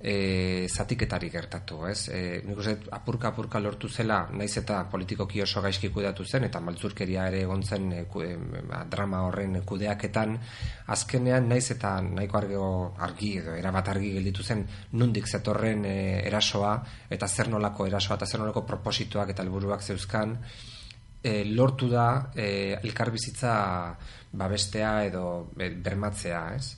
[0.00, 2.08] e, zatiketari gertatu, ez?
[2.14, 6.60] E, nik uste, apurka apurka lortu zela, naiz eta politikoki oso gaizki kudatu zen, eta
[6.62, 8.04] maltzurkeria ere egon zen e,
[8.70, 10.38] ba, drama horren kudeaketan,
[10.94, 12.62] azkenean naiz eta nahiko argi,
[13.08, 15.98] argi edo erabat argi gelditu zen nundik zetorren e,
[16.30, 16.74] erasoa,
[17.10, 20.38] eta zer nolako erasoa, eta zer nolako proposituak eta helburuak zeuzkan,
[21.22, 23.54] e, lortu da e, elkarbizitza
[24.38, 25.24] babestea edo
[25.56, 26.77] bermatzea, ez?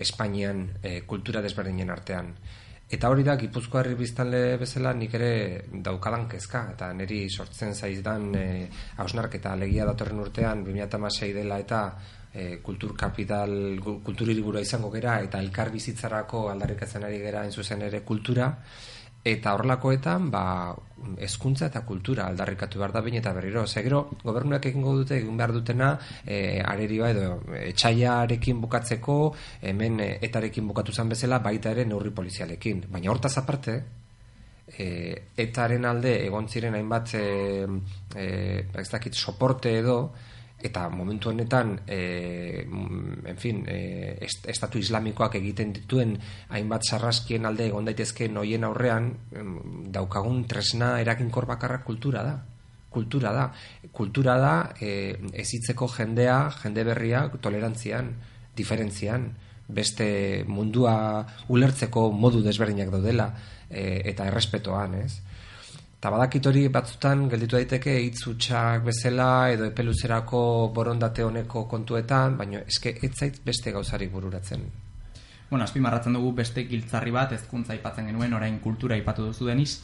[0.00, 2.34] Espainian e, kultura desberdinen artean.
[2.90, 5.32] Eta hori da, Gipuzko herri biztanle bezala nik ere
[5.70, 8.46] daukadan kezka, eta niri sortzen zaizdan e,
[8.98, 11.82] hausnarketa legia datorren urtean, 2006 dela eta
[12.32, 18.50] e, kultur kapital, kulturiribura izango gera, eta elkar bizitzarako aldarrikatzen ari gera zuzen ere kultura,
[19.24, 20.44] eta horrelakoetan ba
[21.20, 23.66] hezkuntza eta kultura aldarrikatu behar da bain eta berriro.
[23.66, 25.90] Segero gobernuak egingo dute egin behar dutena
[26.24, 29.16] e, areriba edo etxaiarekin bukatzeko
[29.62, 32.84] hemen etarekin bukatu zen bezala baita ere neurri polizialekin.
[32.90, 33.80] Baina hortaz aparte
[34.78, 34.88] e,
[35.36, 37.24] etaren alde egon ziren hainbat e,
[38.14, 38.26] e,
[38.82, 40.00] ez dakit soporte edo
[40.62, 46.16] eta momentu honetan e, en fin, e, est, estatu islamikoak egiten dituen
[46.48, 49.10] hainbat sarraskien alde egon daitezke noien aurrean
[49.92, 52.34] daukagun tresna erakinkor bakarra kultura da.
[52.90, 53.46] Kultura da.
[53.92, 58.14] Kultura da e, ezitzeko jendea jende berria tolerantzian
[58.56, 59.30] diferentzian
[59.70, 63.30] beste mundua ulertzeko modu desberdinak daudela
[63.70, 65.20] e, eta errespetoan ez
[66.00, 70.38] Eta badakit hori batzutan gelditu daiteke hitzutsak bezala edo epeluzerako
[70.72, 74.64] borondate honeko kontuetan, baina eske etzait beste gauzari bururatzen.
[75.50, 79.74] Bueno, azpimarratzen dugu beste giltzarri bat ezkuntza aipatzen genuen, orain kultura aipatu duzu deniz.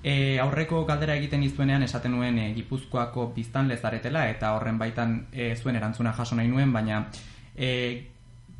[0.00, 5.54] E, aurreko galdera egiten izuenean esaten nuen e, Gipuzkoako biztan lezaretela eta horren baitan e,
[5.56, 7.10] zuen erantzuna jaso nahi nuen, baina
[7.54, 7.74] e,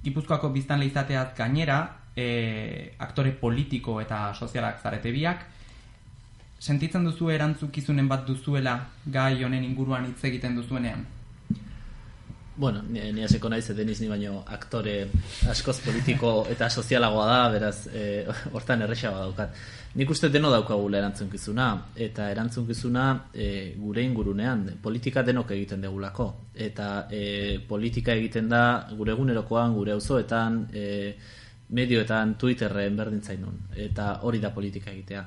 [0.05, 5.55] Gipuzkoako biztan lehizateaz gainera e, aktore politiko eta sozialak zarete biak,
[6.59, 11.07] sentitzen duzu erantzukizunen bat duzuela gai honen inguruan hitz egiten duzuenean?
[12.59, 14.94] Bueno, ni, aseko naiz deniz ni baino aktore
[15.47, 19.61] askoz politiko eta sozialagoa da, beraz, e, hortan errexagoa daukat.
[19.94, 21.68] Nik uste deno daukagula erantzunkizuna,
[22.07, 23.47] eta erantzunkizuna e,
[23.79, 26.27] gure ingurunean, politika denok egiten degulako.
[26.66, 30.88] Eta e, politika egiten da gure egunerokoan, gure auzoetan, e,
[31.79, 33.62] medioetan, Twitterren berdintzainun.
[33.87, 35.23] Eta hori da politika egitea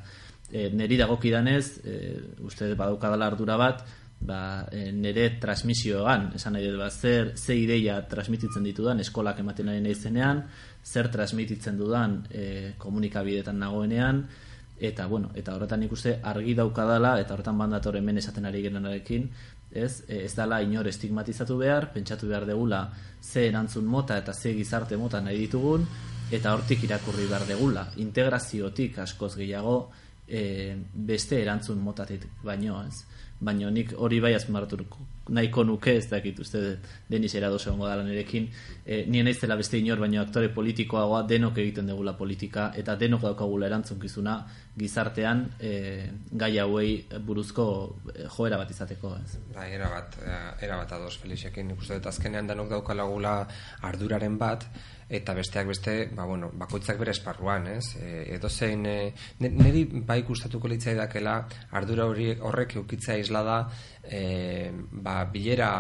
[0.52, 1.98] e, neri dagokidanez, e,
[2.46, 3.84] uste badaukadala ardura bat,
[4.22, 9.72] ba, e, nere transmisioan, esan nahi dut, ba, zer, ze ideia transmititzen ditudan eskolak ematen
[9.74, 10.46] ari nahi zenean,
[10.84, 14.26] zer transmititzen dudan e, komunikabidetan nagoenean,
[14.82, 19.30] eta bueno, eta horretan ikuste argi daukadala, eta horretan bandator hemen esaten ari gerenarekin,
[19.72, 22.82] ez, ez dala inor estigmatizatu behar, pentsatu behar degula
[23.22, 25.86] ze erantzun mota eta ze gizarte mota nahi ditugun,
[26.32, 27.86] eta hortik irakurri behar degula.
[27.98, 29.92] Integraziotik askoz gehiago,
[30.32, 33.04] e, beste erantzun motatik baino, ez?
[33.42, 34.78] Baino nik hori bai azpimarratu
[35.34, 36.60] nahiko nuke, ez dakit uste
[37.10, 38.48] deniz erado egongo dala nerekin,
[38.86, 43.68] e, nien naizela beste inor, baino aktore politikoagoa denok egiten degula politika, eta denok daukagula
[43.68, 44.38] erantzunkizuna
[44.78, 45.74] gizartean e,
[46.32, 46.92] gai hauei
[47.26, 47.66] buruzko
[48.38, 49.40] joera bat izateko, ez?
[49.56, 50.18] Bai, era bat,
[50.62, 53.36] era bat ados, Felixekin, ikuste dut azkenean denok daukalagula
[53.90, 54.68] arduraren bat,
[55.12, 57.98] eta besteak beste, ba, bueno, bakoitzak bere esparruan, ez?
[58.00, 58.96] E, edo e,
[59.44, 61.36] niri bai gustatuko litzai dakela,
[61.72, 63.58] ardura hori horrek eukitzea isla da,
[64.04, 65.72] e, ba, bilera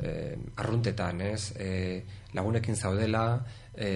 [0.00, 1.52] e, arruntetan, ez?
[1.58, 3.44] E, lagunekin zaudela,
[3.76, 3.90] e,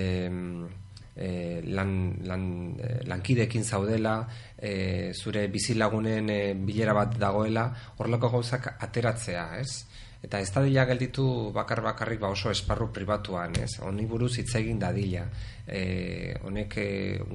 [1.17, 1.93] e, lan,
[2.29, 4.19] lan, e, lankidekin zaudela,
[4.59, 10.05] e, zure bizilagunen e, bilera bat dagoela, horrelako gauzak ateratzea, ez?
[10.23, 13.79] Eta ez dadila gelditu bakar bakarrik ba oso esparru pribatuan, ez?
[13.85, 15.27] Honi buruz hitz egin dadila.
[15.67, 16.87] E, honek e,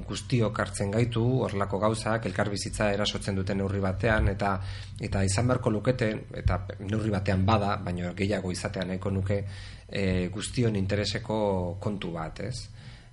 [0.07, 4.53] guztiok hartzen gaitu, horlako gauzak, elkar bizitza erasotzen duten neurri batean, eta
[4.99, 6.11] eta izan beharko lukete,
[6.43, 9.43] eta neurri batean bada, baina gehiago izatean nahiko nuke
[9.87, 12.55] e, guztion intereseko kontu bat, ez?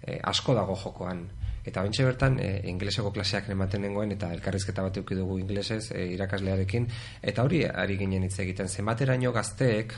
[0.02, 1.26] E, asko dago jokoan.
[1.68, 6.06] Eta bentsa bertan, e, ingleseko klaseak ematen nengoen, eta elkarrizketa bat eukidugu dugu inglesez, e,
[6.14, 6.88] irakaslearekin,
[7.22, 9.92] eta hori ari ginen hitz egiten, zemateraino gazteek,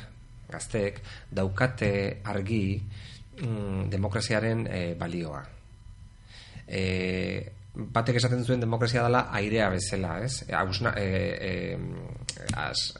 [0.50, 1.92] gazteek, daukate
[2.32, 5.44] argi mm, demokraziaren e, balioa.
[6.66, 6.82] E,
[7.70, 10.42] batek esaten zuen demokrazia dela airea bezala, ez?
[10.58, 11.06] Ausna, e,
[11.38, 12.90] e, az,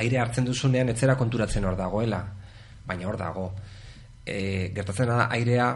[0.00, 2.24] aire hartzen duzunean etzera konturatzen hor dagoela,
[2.86, 3.52] baina hor dago
[4.30, 5.70] e, gertatzen da airea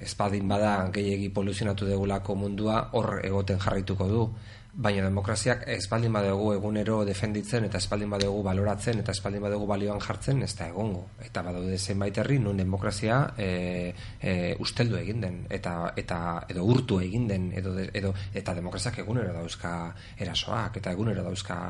[0.00, 4.26] espadin bada gehiegi poluzionatu degulako mundua hor egoten jarraituko du.
[4.74, 10.42] Baina demokraziak espaldin badugu egunero defenditzen eta espaldin badugu baloratzen eta espaldin badugu balioan jartzen
[10.42, 11.04] ez da egongo.
[11.22, 16.18] Eta badaude zenbait herri nun demokrazia e, e, usteldu egin den eta, eta
[16.50, 19.76] edo urtu egin den edo, edo eta demokraziak egunero dauzka
[20.18, 21.60] erasoak eta egunero dauzka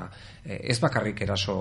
[0.43, 1.59] e, ez bakarrik eraso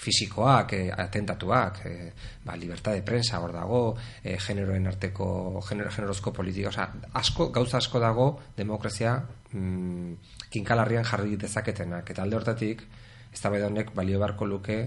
[0.00, 2.12] fisikoak, e, atentatuak, e,
[2.44, 6.88] ba, libertad de prensa hor dago, e, generoen arteko, genero, generozko politika, oza,
[7.20, 9.18] asko, gauza asko dago demokrazia
[9.52, 10.14] mm,
[10.50, 12.86] kinkalarrian jarri dezaketenak, eta alde hortatik,
[13.30, 14.80] ez da honek balio barko luke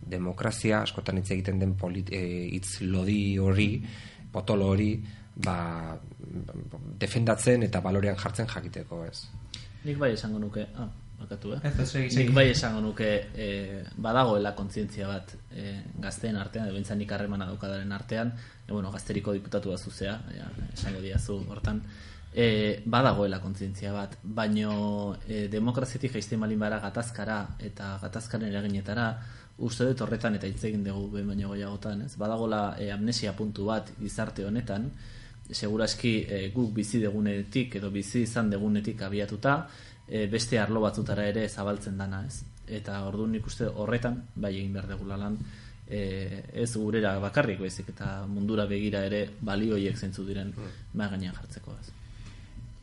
[0.00, 3.82] demokrazia, askotan hitz egiten den polit, hitz lodi hori,
[4.32, 4.94] potolo hori,
[5.34, 5.98] ba,
[7.00, 9.26] defendatzen eta balorean jartzen jakiteko, ez.
[9.84, 10.88] Nik bai esango nuke, ah,
[11.20, 11.60] bakatu, eh?
[11.70, 13.48] Ez, ez, Nik bai esango nuke e,
[13.96, 18.32] badagoela kontzientzia bat e, gazteen artean, edo bintzan nik harremana daukadaren artean,
[18.66, 21.82] e, bueno, gazteriko diputatu bazuzea, ja, esango diazu hortan,
[22.32, 27.40] e, badagoela kontzientzia bat, baino e, demokraziatik jaizten malin bara gatazkara
[27.70, 29.12] eta gatazkaren eraginetara,
[29.60, 32.14] uste dut horretan eta hitz egin dugu behin baino goiagotan, ez?
[32.16, 34.88] Badagola e, amnesia puntu bat gizarte honetan,
[35.50, 39.56] seguraski e, guk bizi degunetik edo bizi izan degunetik abiatuta,
[40.10, 42.42] e, beste arlo batzutara ere zabaltzen dana, ez?
[42.70, 45.36] eta orduan nik uste horretan bai egin behar degula lan
[45.86, 51.00] e, ez gurera bakarrik baizik eta mundura begira ere balioiek zeintzu diren mm.
[51.00, 51.90] gainean jartzeko ez.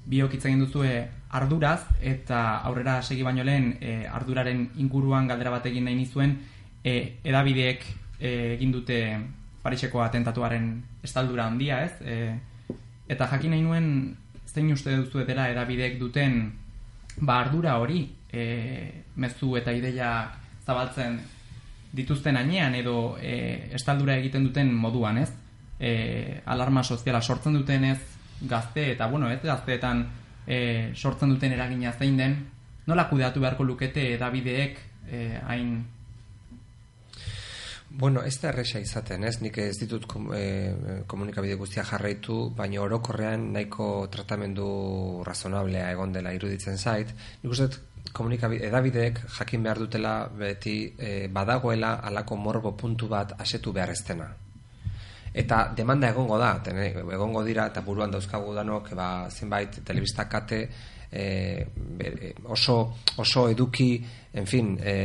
[0.07, 0.91] Biok hitz egin duzue
[1.39, 6.37] arduraz eta aurrera segi baino lehen e, arduraren inguruan galdera bat egin nahi nizuen
[6.83, 7.83] e, edabideek
[8.19, 9.01] e, egin dute
[9.67, 10.67] Pariseko atentatuaren
[11.03, 11.95] estaldura handia, ez?
[11.99, 12.75] E,
[13.11, 13.89] eta jakin nahi nuen
[14.47, 16.37] zein uste duzu dela edabideek duten
[17.19, 20.11] ba ardura hori e, mezu eta ideia
[20.65, 21.19] zabaltzen
[21.97, 25.31] dituzten ainean edo e, estaldura egiten duten moduan, ez?
[25.79, 27.99] E, alarma soziala sortzen duten ez
[28.41, 30.05] gazte eta bueno, ez gazteetan
[30.45, 32.37] e, sortzen duten eragina zein den,
[32.87, 35.79] nola kudeatu beharko lukete edabideek e, hain
[37.97, 39.39] Bueno, ez da erresa izaten, ez?
[39.41, 44.67] Nik ez ditut kom, e, komunikabide guztia jarraitu, baina orokorrean nahiko tratamendu
[45.25, 47.09] razonablea egon dela iruditzen zait.
[47.41, 47.65] Nik uste
[48.13, 54.27] komunikabide edabideek jakin behar dutela beti e, badagoela alako morbo puntu bat asetu behar estena.
[55.33, 60.61] Eta demanda egongo da, ten, egongo dira eta buruan dauzkagu danok ba, zenbait telebista kate
[61.09, 61.65] e,
[62.45, 62.77] oso,
[63.17, 63.89] oso eduki,
[64.33, 64.95] en fin, e,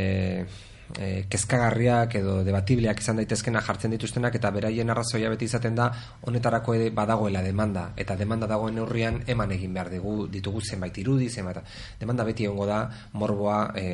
[0.98, 5.88] e, kezkagarriak edo debatibleak izan daitezkena jartzen dituztenak eta beraien arrazoia beti izaten da
[6.28, 7.88] honetarako ere badagoela demanda.
[7.96, 11.62] Eta demanda dagoen neurrian eman egin behar dugu ditugu zenbait irudi zenbait
[12.00, 13.86] demanda beti egongo da morboa e,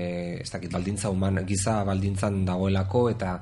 [0.42, 3.38] ez dakit baldintza human giza baldintzan dagoelako eta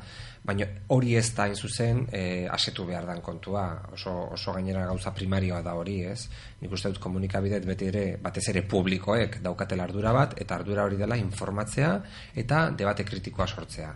[0.47, 5.63] baina hori ez da zuzen e, asetu behar dan kontua oso, oso gainera gauza primarioa
[5.63, 6.29] da hori ez
[6.61, 10.97] nik uste dut komunikabidet beti ere batez ere publikoek daukatela ardura bat eta ardura hori
[10.97, 11.93] dela informatzea
[12.45, 13.93] eta debate kritikoa sortzea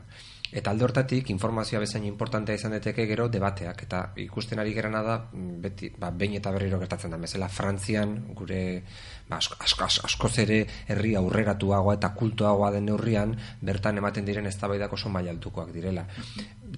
[0.50, 3.84] Eta alde hortatik, informazioa bezain importantea izan deteke gero debateak.
[3.86, 5.16] Eta ikusten ari gerana da,
[5.62, 7.20] beti, ba, behin eta berriro gertatzen da.
[7.22, 8.82] Mesela, Frantzian, gure
[9.30, 15.12] asko, asko, asko zere herri aurreratuagoa eta kultuagoa den neurrian, bertan ematen diren eztabaidak oso
[15.12, 16.06] maialtukoak direla.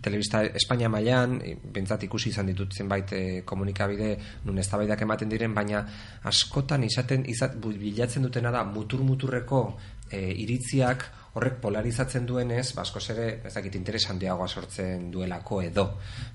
[0.03, 1.39] Telebista Espainia mailan,
[1.75, 4.13] bentsat ikusi izan ditut zenbait e, komunikabide,
[4.45, 5.85] nun eztabaidak ematen diren, baina
[6.29, 9.65] askotan izaten, izat, bilatzen dutena da, mutur-muturreko
[10.11, 15.87] e, iritziak, horrek polarizatzen duenez, basko ba, ere, ez dakit interes handiagoa sortzen duelako edo.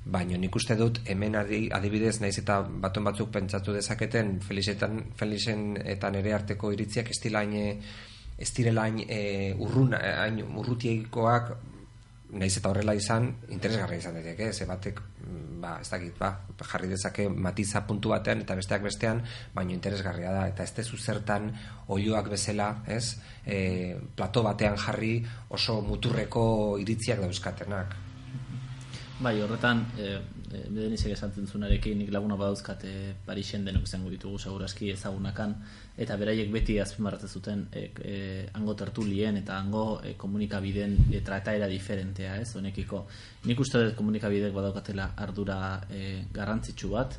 [0.06, 6.10] Baina nik uste dut, hemen adibidez, naiz eta baton batzuk pentsatu dezaketen, Felixetan, Felixen eta
[6.12, 7.22] nere arteko iritziak ez
[8.38, 11.56] ez direla hain e, urrun, hain urrutieikoak
[12.32, 16.32] naiz eta horrela izan, interesgarra izan daiteke, ze batek, mm, ba, ez dakit, ba,
[16.72, 19.22] jarri dezake matiza puntu batean eta besteak bestean,
[19.56, 21.52] baino interesgarria da, eta ez tezu zertan
[21.88, 27.96] oioak bezala, ez, e, plato batean jarri oso muturreko iritziak dauzkatenak.
[29.20, 30.20] Bai, horretan, e,
[30.52, 32.94] e, bedenizek esantzen zunarekin, nik laguna badauzkat e,
[33.26, 35.56] Parixen denok izango ditugu segurazki ezagunakan,
[35.98, 38.18] eta beraiek beti azpimarratzen zuten e, e,
[38.58, 43.06] hango tertulien eta hango e, komunikabideen e, trataera diferentea, ez, honekiko.
[43.50, 47.18] Nik uste dut komunikabidek badaukatela ardura e, garrantzitsu bat,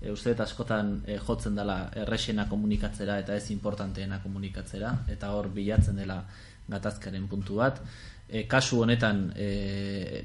[0.00, 5.52] e, uste dut askotan e, jotzen dela errexena komunikatzera eta ez importanteena komunikatzera, eta hor
[5.54, 6.22] bilatzen dela
[6.68, 7.80] gatazkaren puntu bat.
[8.28, 10.24] E, kasu honetan, e,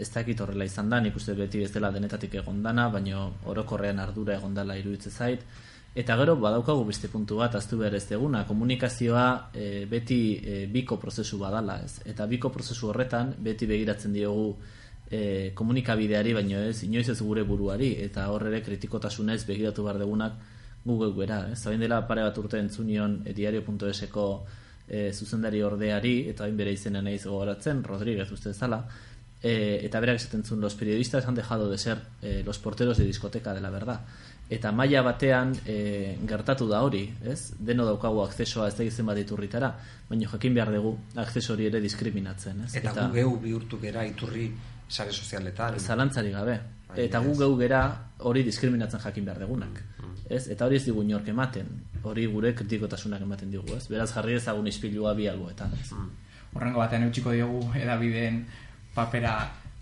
[0.00, 4.36] ez dakit horrela izan da, nik uste beti ez dela denetatik egondana, baina orokorrean ardura
[4.36, 5.46] egondala iruditzen zait,
[5.96, 10.98] Eta gero badaukagu beste puntu bat aztu behar ez deguna, komunikazioa e, beti e, biko
[11.00, 12.02] prozesu badala, ez?
[12.12, 14.50] Eta biko prozesu horretan beti begiratzen diogu
[15.08, 20.36] e, komunikabideari, baino ez, inoiz ez gure buruari, eta horre kritikotasunez begiratu behar degunak
[20.84, 21.62] Google guera, ez?
[21.64, 24.28] Zain dela pare bat urte entzunion e, diario.eseko
[24.84, 28.84] e, zuzendari ordeari, eta hain bere izena nahiz gogoratzen, Rodríguez uste zala,
[29.42, 33.04] e, eta berak esaten zuen, los periodistas han dejado de ser e, los porteros de
[33.04, 34.00] discoteca de la verdad
[34.48, 37.52] eta maila batean e, gertatu da hori, ez?
[37.58, 39.72] Deno daukagu akzesoa ez da izen bat iturritara,
[40.08, 42.74] baina jakin behar dugu akzeso hori ere diskriminatzen, ez?
[42.76, 44.46] Eta, eta gu geu bihurtu gera iturri
[44.88, 45.80] sare sozialetan.
[45.80, 46.60] Zalantzari gabe.
[46.96, 47.80] eta gu geu gera
[48.18, 49.82] hori diskriminatzen jakin behar dugunak.
[49.82, 50.28] Mm, mm.
[50.30, 50.46] Ez?
[50.48, 51.66] Eta hori ez digu inork ematen.
[52.06, 53.88] Hori gure kritikotasunak ematen digu, ez?
[53.90, 55.90] Beraz jarri ezagun ispilua bi alboetan, ez?
[55.92, 56.14] Mm.
[56.54, 58.46] Horrengo batean eutxiko diogu edabideen
[58.96, 59.36] papera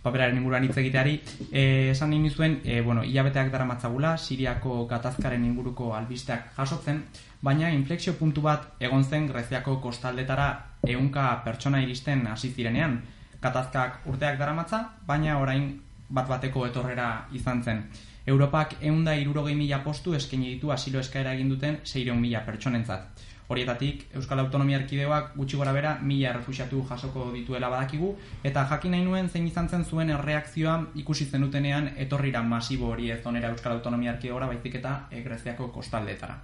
[0.05, 1.15] paperaren inguruan hitz egiteari,
[1.51, 7.01] eh, esan nahi nizuen, e, bueno, hilabeteak dara matzagula, Siriako gatazkaren inguruko albisteak jasotzen,
[7.41, 10.49] baina inflexio puntu bat egon zen Greziako kostaldetara
[10.87, 13.01] ehunka pertsona iristen hasi zirenean.
[13.41, 15.71] Gatazkak urteak dara matza, baina orain
[16.09, 17.83] bat bateko etorrera izan zen.
[18.27, 23.25] Europak eunda irurogei mila postu eskaini ditu asilo eskaera egin duten 600 mila pertsonentzat.
[23.49, 29.05] Horietatik, Euskal Autonomia Erkideoak gutxi gora bera mila refusiatu jasoko dituela badakigu, eta jakin nahi
[29.05, 34.17] nuen zein izan zen zuen erreakzioa ikusi zenutenean etorrira masibo hori ez onera Euskal Autonomia
[34.17, 36.41] Erkideora baizik eta Greziako kostaldetara.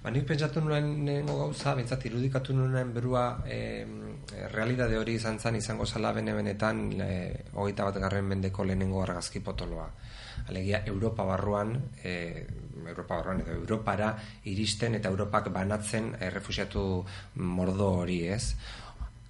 [0.00, 3.84] Ba, nik pentsatu nuen nengo gauza, bintzat irudikatu nuen berua e,
[4.52, 7.10] realidade hori izan zan izango zala bene-benetan e,
[7.52, 9.90] hogeita bat garren mendeko lehenengo argazki potoloa.
[10.48, 12.46] Alegia, Europa barruan, e,
[12.86, 14.14] Europa barruan edo Europara
[14.44, 16.84] iristen eta Europak banatzen e, refusiatu
[17.36, 18.44] mordo hori ez.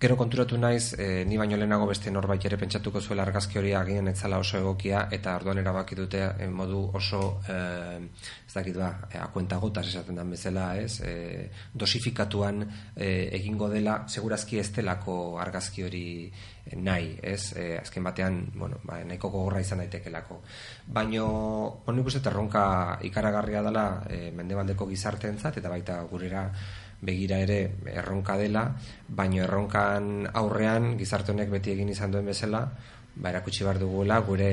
[0.00, 4.06] Gero konturatu naiz, e, ni baino lehenago beste norbait ere pentsatuko zuela argazki hori agian
[4.08, 7.56] etzala oso egokia eta orduan erabaki dute modu oso e,
[8.46, 8.88] ez dakit ba,
[9.26, 11.02] akuenta gotas esaten den bezala, ez?
[11.04, 12.64] E, dosifikatuan
[12.96, 13.10] e,
[13.42, 16.06] egingo dela, segurazki ez delako argazki hori
[16.76, 17.52] nahi, ez?
[17.56, 20.40] E, azken batean, bueno, ba, nahiko gogorra izan daitekelako.
[20.86, 21.26] Baino,
[21.86, 26.46] honi guztet erronka ikaragarria dela e, mendebaldeko gizarteentzat eta baita gurera
[27.00, 27.60] begira ere
[27.94, 28.66] erronka dela,
[29.08, 32.66] baino erronkan aurrean gizarte honek beti egin izan duen bezala,
[33.16, 34.50] ba erakutsi bar dugula gure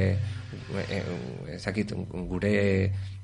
[0.88, 1.02] e,
[1.56, 1.94] ezakit
[2.30, 2.56] gure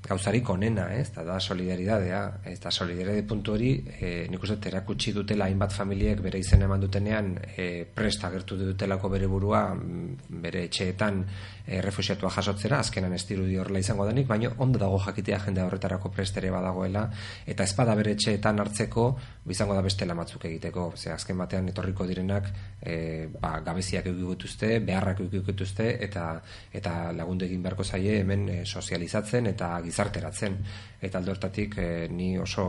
[0.04, 1.12] gauzarik onena, ez?
[1.16, 6.22] Da da solidaridadea, ez da solidaridade puntu hori, eh nik uste erakutsi dutela hainbat familiek
[6.22, 11.24] bere izen eman dutenean e, prest agertu dutelako bere burua mm, bere etxeetan
[11.66, 16.12] e, refusiatua jasotzera, azkenan ez dirudi horrela izango denik, baina ondo dago jakitea jende horretarako
[16.12, 17.06] prestere badagoela,
[17.48, 19.08] eta espada bere etxeetan hartzeko,
[19.56, 22.52] izango da beste lamatzuk egiteko, ze azken batean etorriko direnak
[22.82, 26.28] e, ba, gabeziak eukikutuzte, beharrak eukikutuzte, eta,
[26.74, 30.58] eta lagundu egin beharko zaie hemen e, sozializatzen eta gizarteratzen.
[31.02, 32.66] Eta aldortatik e, ni oso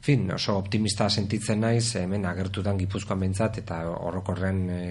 [0.00, 4.82] fin, oso optimista sentitzen naiz, hemen agertu den gipuzkoan bentzat, eta horrokorren e,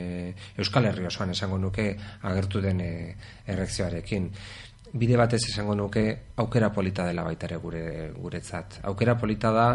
[0.62, 1.92] Euskal Herri osoan esango nuke
[2.30, 2.92] agertu den e,
[3.50, 4.30] errekzioarekin.
[4.90, 6.04] Bide batez esango nuke
[6.42, 7.84] aukera polita dela baita ere gure,
[8.16, 8.80] guretzat.
[8.90, 9.68] Aukera polita da,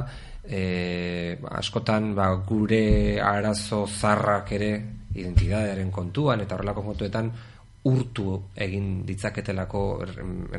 [0.43, 4.71] e, askotan ba, gure arazo zarrak ere
[5.15, 7.31] identidadearen kontuan, eta horrelako kontuetan,
[7.85, 9.83] urtu egin ditzaketelako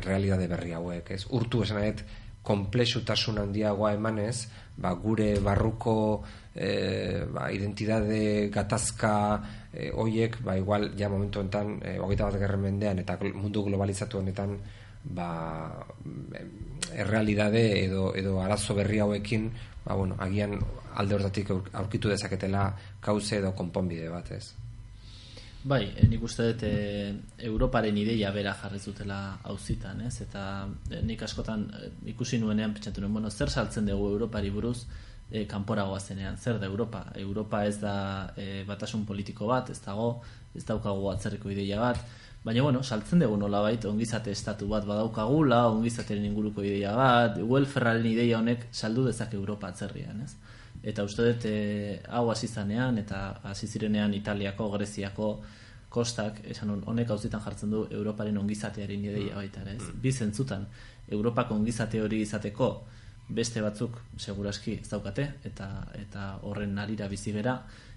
[0.04, 1.24] realidade berri hauek, ez?
[1.34, 1.82] Urtu esan
[2.46, 4.46] komplexutasun handiagoa emanez,
[4.78, 6.22] ba, gure barruko
[6.54, 9.14] e, ba, identidade gatazka
[9.72, 14.20] e, oiek, ba, igual, ja momentu enten, e, hogeita bat gerren mendean, eta mundu globalizatu
[14.20, 14.54] honetan,
[15.16, 15.30] ba,
[16.94, 19.50] errealidade edo, edo arazo berri hauekin,
[19.82, 20.54] ba, bueno, agian
[20.94, 22.68] alde hortatik aurkitu dezaketela
[23.02, 24.65] kauze edo konponbide bat, ez?
[25.64, 27.14] Bai, eh, nik uste dut e,
[27.48, 30.20] Europaren ideia bera jarri zutela auzitan, ez?
[30.22, 30.42] Eta
[30.90, 31.64] e, nik askotan
[32.12, 34.84] ikusi nuenean pentsatu nuen, bueno, zer saltzen dugu Europari buruz
[35.30, 37.06] e, kanporagoa zenean, zer da Europa?
[37.16, 37.96] Europa ez da
[38.36, 40.22] e, batasun politiko bat, ez dago,
[40.54, 41.98] ez daukagu atzerriko ideia bat,
[42.44, 48.06] baina bueno, saltzen dugu nola bait, ongizate estatu bat badaukagula, ongizateren inguruko ideia bat, welferraren
[48.06, 50.36] ideia honek saldu dezak Europa atzerrian, ez?
[50.86, 55.30] Eta uste dut e, hau hasi zanean eta hasi zirenean Italiako, Greziako
[55.90, 59.40] kostak, esan honek auzitan jartzen du Europaren ongizatearen ideia mm.
[59.40, 59.82] baita, ez?
[59.82, 60.02] Mm.
[60.02, 60.66] Bi zentzutan,
[61.10, 62.70] Europako ongizate hori izateko
[63.28, 65.68] beste batzuk seguraski ez daukate eta
[65.98, 67.56] eta horren narira bizi gera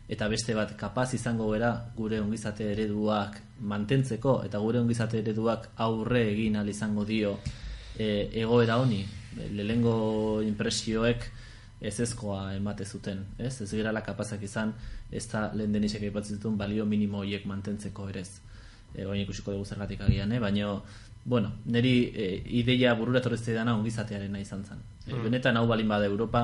[0.09, 6.23] eta beste bat kapaz izango gera gure ongizate ereduak mantentzeko eta gure ongizate ereduak aurre
[6.31, 7.37] egin al izango dio
[7.97, 9.03] e, egoera honi
[9.53, 11.29] lelengo impresioek
[11.81, 13.61] ez ezkoa emate zuten, ez?
[13.61, 14.73] Ez gerala kapazak izan,
[15.11, 18.41] ez da lehen denisek aipatzen zituen balio minimo hiek mantentzeko ere ez.
[18.95, 20.39] E, Oin ikusiko dugu zergatik agian, eh?
[20.39, 20.73] baina,
[21.23, 22.27] bueno, niri e,
[22.59, 24.83] ideia burura torrezte dana ongizatearen nahi izan zen.
[25.07, 25.23] E, mm.
[25.23, 26.43] benetan hau balin bada Europa,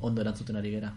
[0.00, 0.92] ondo erantzuten ari gera.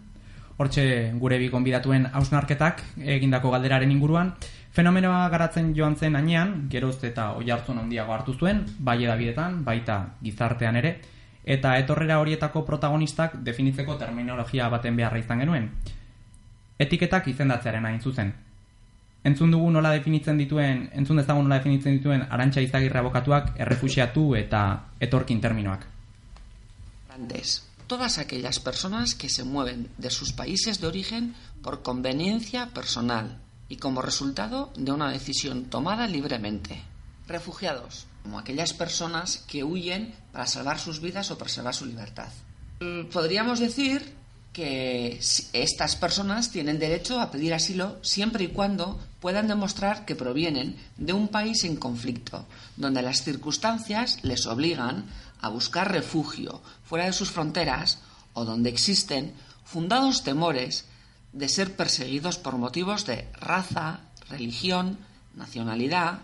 [0.60, 0.84] Hortxe
[1.18, 4.34] gure bi konbidatuen hausnarketak egindako galderaren inguruan,
[4.76, 10.02] fenomenoa garatzen joan zen ainean, gerozte eta oi hartzun handiago hartu zuen, bai edabidetan, baita
[10.22, 10.98] gizartean ere,
[11.44, 15.70] eta etorrera horietako protagonistak definitzeko terminologia baten beharra izan genuen.
[16.78, 18.32] Etiketak izendatzearen hain zuzen.
[19.24, 24.62] Entzun dugu nola definitzen dituen, entzun dezagun nola definitzen dituen arantxa izagirra abokatuak errefusiatu eta
[25.00, 25.84] etorkin terminoak.
[27.12, 33.38] Antes, todas aquellas personas que se mueven de sus países de origen por conveniencia personal
[33.68, 36.82] y como resultado de una decisión tomada libremente.
[37.28, 42.28] Refugiados, como aquellas personas que huyen para salvar sus vidas o preservar su libertad.
[42.80, 44.20] Mm, podríamos decir
[44.52, 45.20] que
[45.52, 51.12] estas personas tienen derecho a pedir asilo siempre y cuando puedan demostrar que provienen de
[51.12, 55.04] un país en conflicto, donde las circunstancias les obligan
[55.40, 57.98] a buscar refugio fuera de sus fronteras
[58.32, 60.84] o donde existen fundados temores
[61.32, 64.98] de ser perseguidos por motivos de raza, religión,
[65.34, 66.20] nacionalidad,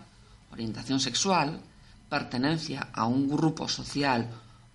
[0.51, 1.61] orientación sexual,
[2.09, 4.27] pertenencia a un grupo social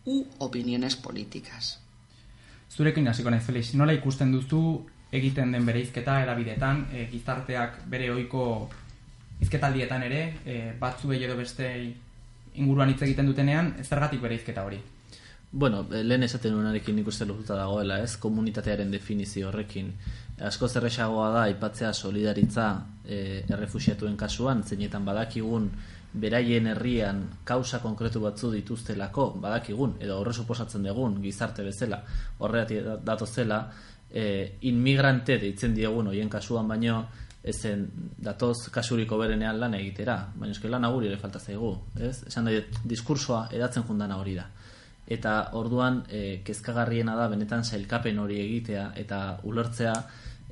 [0.04, 1.78] u opiniones políticas.
[2.70, 4.62] Zurekin hasiko naiz Felix, nola ikusten duzu
[5.12, 8.70] egiten den bereizketa erabidetan, e, gizarteak bere ohiko
[9.40, 11.68] hizketaldietan ere, e, batzuei edo beste
[12.54, 14.80] inguruan hitz egiten dutenean, zergatik bereizketa hori?
[15.52, 18.16] Bueno, eh, lehen esaten unarekin nik uste lotuta dagoela, ez?
[18.16, 19.92] Komunitatearen definizio horrekin.
[20.48, 22.68] Asko zerrexagoa da, aipatzea solidaritza
[23.04, 25.68] e, errefusiatuen kasuan, zeinetan badakigun
[26.12, 32.02] beraien herrian kausa konkretu batzu dituztelako, badakigun, edo horre suposatzen dugun, gizarte bezala,
[32.38, 33.62] horreati datozela,
[34.10, 37.02] e, inmigrante deitzen diegun, hoien kasuan baino,
[37.42, 37.88] ezen
[38.22, 42.20] datoz kasuriko berenean lan egitera, baina eske lan aguri ere falta zaigu, ez?
[42.28, 42.52] Esan da,
[42.86, 44.46] diskursoa edatzen jundan hori da.
[45.12, 49.96] Eta orduan e, kezkagarriena da benetan sailkapen hori egitea eta ulertzea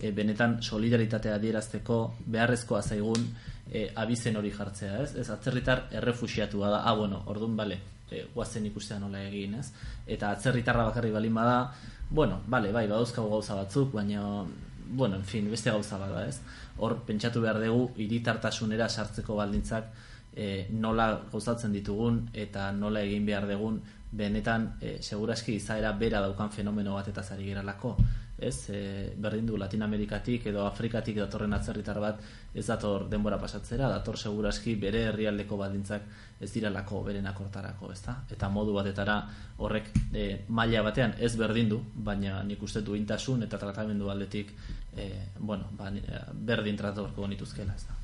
[0.00, 3.28] e, benetan solidaritatea adierazteko beharrezkoa zaigun
[3.70, 5.14] e, abizen hori jartzea, ez?
[5.16, 6.82] Ez atzerritar errefuxiatua da.
[6.84, 7.78] Ah, bueno, orduan bale,
[8.10, 9.70] e, guazen ikustea nola egin, ez?
[10.06, 11.72] Eta atzerritarra bakarri balin bada,
[12.10, 14.44] bueno, bale, bai, badauzkago gauza batzuk, baina
[14.90, 16.40] bueno, en fin, beste gauza bada, ez?
[16.78, 19.92] Hor pentsatu behar dugu hiritartasunera sartzeko baldintzak
[20.34, 26.50] e, nola gauzatzen ditugun eta nola egin behar dugun benetan e, seguraski izaera bera daukan
[26.50, 27.96] fenomeno bat eta zari geralako
[28.40, 32.20] ez, e, berdin du Latin Amerikatik edo Afrikatik datorren atzerritar bat
[32.54, 36.08] ez dator denbora pasatzera, dator seguraski bere herrialdeko baldintzak
[36.40, 38.16] ez diralako beren akortarako, ez da?
[38.32, 39.20] Eta modu batetara
[39.58, 44.52] horrek e, maila batean ez berdin du, baina nik uste du intasun eta tratamendu aldetik
[44.96, 45.92] e, bueno, ba,
[46.32, 48.00] berdin tratorko nituzkela, ez da?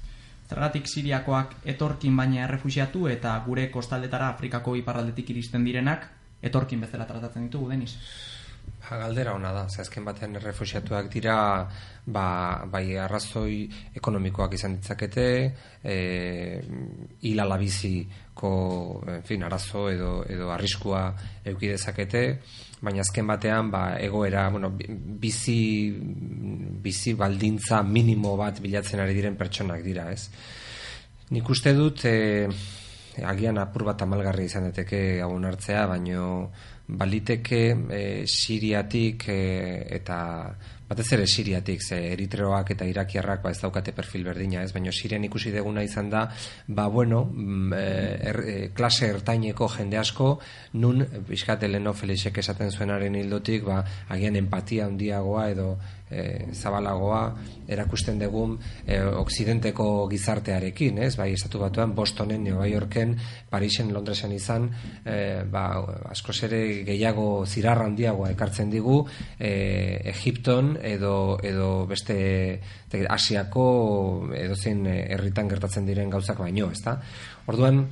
[0.47, 6.07] Zergatik Siriakoak etorkin baina errefusiatu eta gure kostaldetara Afrikako iparraldetik iristen direnak
[6.43, 7.97] etorkin bezala tratatzen ditugu, Denis?
[8.87, 11.37] Ba, galdera ona da, ze azken batean errefusiatuak dira
[12.07, 12.27] ba,
[12.71, 13.65] bai arrazoi
[13.99, 15.25] ekonomikoak izan ditzakete,
[15.83, 15.97] e,
[17.27, 18.53] hilala biziko
[19.11, 21.03] en fin, arazo edo, edo arriskua
[21.51, 22.23] eukidezakete,
[22.79, 25.91] baina azken batean ba, egoera bueno, bizi,
[26.87, 30.29] bizi baldintza minimo bat bilatzen ari diren pertsonak dira, ez?
[31.35, 32.47] Nik uste dut e,
[33.27, 36.53] agian apur bat amalgarri izan deteke hau hartzea, baino
[36.87, 37.61] baliteke
[37.91, 40.19] e, Siriatik e, eta
[40.87, 44.71] batez ere Siriatik, ze Eritreoak eta Irakiarrak ba ez daukate perfil berdina, ez?
[44.73, 46.29] Baina Sirian ikusi deguna izan da,
[46.69, 48.39] ba bueno, mm, er,
[48.75, 50.37] klase ertaineko jende asko,
[50.79, 55.73] nun bizkat Eleno Felixek esaten zuenaren hildotik, ba agian empatia handiagoa edo
[56.11, 57.23] e, zabalagoa
[57.69, 61.15] erakusten dugun e, oksidenteko gizartearekin, ez?
[61.19, 63.17] Bai, estatu batuan Bostonen, New Yorken,
[63.51, 64.71] Parisen, Londresen izan,
[65.05, 65.67] e, ba,
[66.13, 69.01] askoz ere gehiago zirarra handiagoa ekartzen digu,
[69.39, 69.53] e,
[70.15, 72.17] Egipton edo, edo beste
[73.11, 76.97] Asiako edo zein herritan gertatzen diren gauzak baino, ezta?
[77.47, 77.85] Orduan,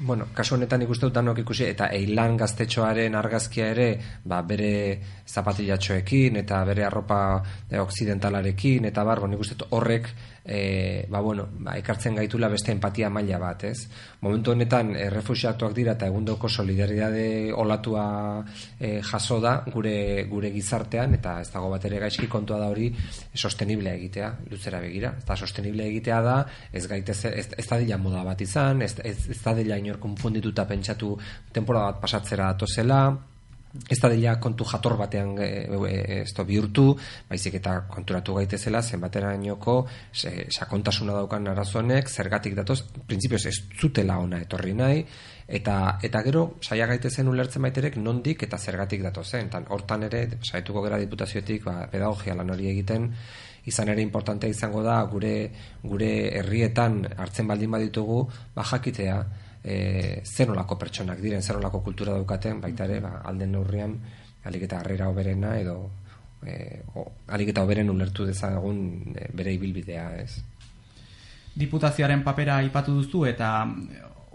[0.00, 3.86] Bueno, kasu honetan ikuste dut danok ikusi eta eilan gaztetxoaren argazkia ere
[4.30, 4.68] ba, bere
[5.26, 7.18] zapatilatxoekin eta bere arropa
[7.66, 10.06] e, oksidentalarekin eta bar, bon, ikuste horrek
[10.48, 13.84] e, ba, bueno, ba, ekartzen gaitula beste empatia maila bat, ez?
[14.24, 18.06] Momentu honetan, errefusiatuak dira eta egundoko solidaridade olatua
[18.80, 22.88] e, jaso da gure, gure gizartean, eta ez dago bat ere gaizki kontua da hori
[23.34, 25.12] sosteniblea egitea, luzera begira.
[25.20, 26.38] Eta sosteniblea egitea da,
[26.72, 30.00] ez gaitez, ez, ez da dila moda bat izan, ez, ez, ez da dila inor
[30.00, 31.12] konfundituta pentsatu
[31.52, 33.02] temporada bat pasatzera datozela,
[33.88, 36.96] ez da dela kontu jator batean e, e, bihurtu,
[37.28, 44.40] baizik eta konturatu gaitezela zenbatera inoko sakontasuna daukan arazonek, zergatik datoz, printzipioz ez zutela ona
[44.40, 45.04] etorri nahi,
[45.48, 49.50] eta, eta gero saia gaitezen ulertzen baiterek nondik eta zergatik datozen.
[49.52, 53.10] Tan, hortan ere, saietuko gera diputazioetik, ba, pedagogia lan hori egiten,
[53.68, 55.50] izan ere importantea izango da gure
[55.82, 56.10] gure
[56.40, 58.22] herrietan hartzen baldin baditugu,
[58.54, 59.18] ba jakitea,
[59.64, 63.96] e, zenolako pertsonak diren, zenolako kultura daukaten, baita ere, ba, alden neurrian,
[64.44, 65.78] alik eta harrera oberena, edo
[66.46, 67.04] e, o,
[67.34, 70.38] alik eta oberen ulertu dezagun e, bere ibilbidea, ez.
[71.58, 73.50] Diputazioaren papera ipatu duzu, eta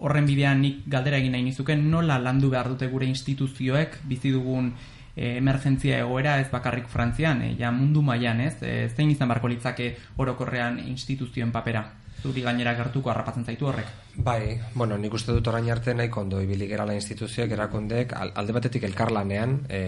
[0.03, 4.73] horren bidean nik galdera egin nahi nizuken, nola landu behar dute gure instituzioek, bizi dugun
[5.15, 9.51] e, emergentzia egoera ez bakarrik frantzian, e, ja mundu mailan ez, e, zein izan barko
[9.51, 11.85] litzake orokorrean instituzioen papera?
[12.23, 14.02] Zuri gainera gertuko harrapatzen zaitu horrek?
[14.15, 18.83] Bai, bueno, nik uste dut orain arte nahi kondo ibili gerala instituzioek erakundek alde batetik
[18.85, 19.79] elkarlanean e,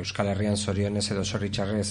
[0.00, 1.86] Euskal Herrian zorionez edo zoritxarrez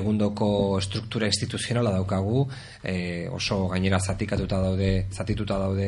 [0.00, 0.48] egundoko
[0.82, 2.40] struktura instituzionala daukagu
[2.82, 5.86] e, oso gainera zatikatuta daude zatituta daude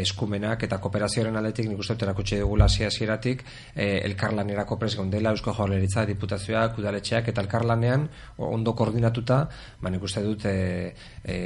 [0.00, 3.46] eskumenak eta kooperazioaren aldetik nik uste dut erakutsi dugu lasia zieratik
[3.76, 8.08] e, elkarlanerako pres gondela Eusko Jorleritza diputazioak, udaletxeak eta elkarlanean
[8.50, 9.38] ondo koordinatuta
[9.78, 10.92] ba nik uste dut e,
[11.22, 11.38] e,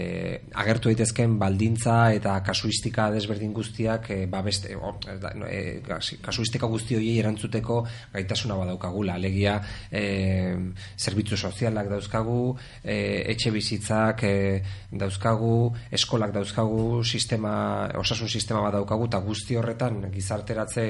[0.64, 4.94] agertu daitezken baldintza eta kasuistika desberdin guztiak e, ba beste o,
[5.48, 5.82] e,
[6.22, 7.80] kasuistika guzti horiei erantzuteko
[8.12, 9.56] gaitasuna badaukagula alegia
[9.90, 10.54] e,
[10.96, 12.96] zerbitzu sozialak dauzkagu e,
[13.34, 14.62] etxe bizitzak e,
[14.92, 20.86] dauzkagu eskolak dauzkagu sistema osasun sistema badaukagu eta guzti horretan gizarteratze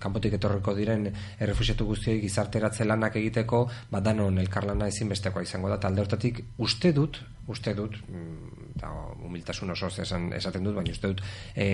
[0.00, 5.78] kanpotik etorreko diren errefusiatu guztioi gizarteratze lanak egiteko badanon elkarlana ezinbestekoa izango da.
[5.82, 7.20] Talde hortatik uste dut
[7.50, 8.90] uste dut mm, eta
[9.26, 11.22] humiltasun oso esan, esaten dut, baina uste dut
[11.54, 11.66] e,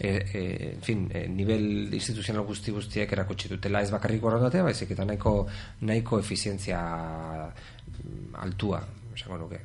[0.00, 4.94] e, e, en fin, e, nivel instituzional guzti guztiek erakutsi dutela ez bakarrik borondatea, baizik
[4.96, 5.36] eta nahiko
[5.82, 8.82] nahiko efizientzia mm, altua,
[9.14, 9.62] esango nuke.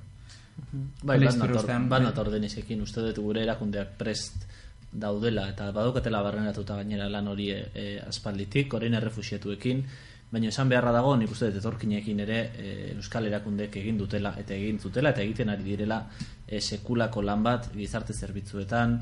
[1.04, 4.46] Bai, bat nator denizekin, uste dut gure erakundeak prest
[4.92, 9.84] daudela eta badukatela barrenatuta gainera lan hori e, aspalditik, orain errefusiatuekin,
[10.32, 14.54] baina esan beharra dago nik uste dut etorkinekin ere e, euskal erakundek egin dutela eta
[14.54, 16.04] egin zutela eta egiten ari direla
[16.48, 19.00] e, sekulako lan bat gizarte zerbitzuetan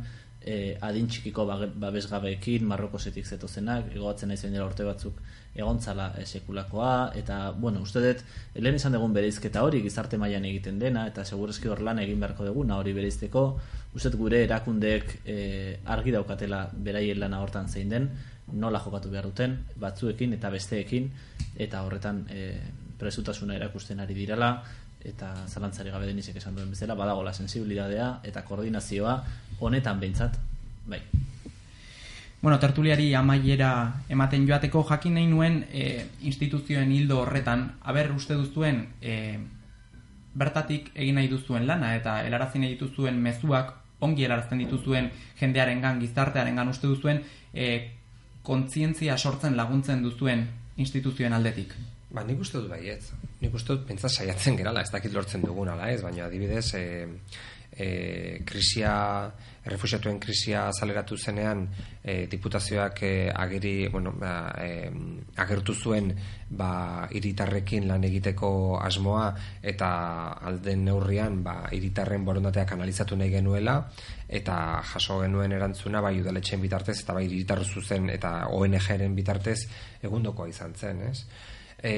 [0.47, 1.45] e, adin txikiko
[1.83, 5.19] babesgabeekin marrokosetik zetozenak egoatzen nahi dela urte batzuk
[5.55, 8.23] egontzala e, sekulakoa eta bueno uste dut
[8.55, 12.47] lehen izan dugun bereizketa hori gizarte mailan egiten dena eta segurazki hor lan egin beharko
[12.47, 13.45] duguna hori bereizteko
[13.97, 15.37] uste gure erakundeek e,
[15.97, 18.09] argi daukatela beraien lana hortan zein den
[18.53, 21.09] nola jokatu behar duten, batzuekin eta besteekin,
[21.59, 22.49] eta horretan e,
[22.99, 24.51] presutasuna erakusten ari direla,
[25.07, 29.17] eta zalantzari gabe denizek esan duen bezala, badagola sensibilidadea eta koordinazioa
[29.59, 30.37] honetan behintzat,
[30.87, 31.01] bai.
[32.41, 33.69] Bueno, tertuliari amaiera
[34.13, 39.39] ematen joateko jakin nahi nuen e, instituzioen hildo horretan, haber uste duzuen e,
[40.37, 46.69] bertatik egin nahi duzuen lana eta helarazi nahi dituzuen mezuak ongi helarazten dituzuen jendearengan, gizartearengan
[46.69, 47.23] uste duzuen
[47.53, 47.89] e,
[48.47, 50.45] kontzientzia sortzen laguntzen duzuen
[50.79, 51.75] instituzioen aldetik?
[52.13, 53.09] Ba, nik uste dut baiet.
[53.41, 56.85] Nik uste dut pentsa saiatzen gerala, ez dakit lortzen dugun ala ez, baina adibidez, e,
[57.75, 57.87] e,
[58.47, 58.93] krisia,
[59.67, 61.67] errefusiatuen krisia azaleratu zenean,
[62.03, 64.89] e, diputazioak e, ageri, bueno, ba, e,
[65.43, 66.13] agertu zuen
[66.49, 68.49] ba, iritarrekin lan egiteko
[68.81, 69.27] asmoa
[69.61, 69.89] eta
[70.49, 73.77] alden neurrian ba, iritarren borondateak analizatu nahi genuela
[74.27, 79.59] eta jaso genuen erantzuna bai udaletxeen bitartez eta bai iritar zuzen eta ONG-ren bitartez
[80.03, 81.23] egundokoa izan zen, ez?
[81.77, 81.93] E,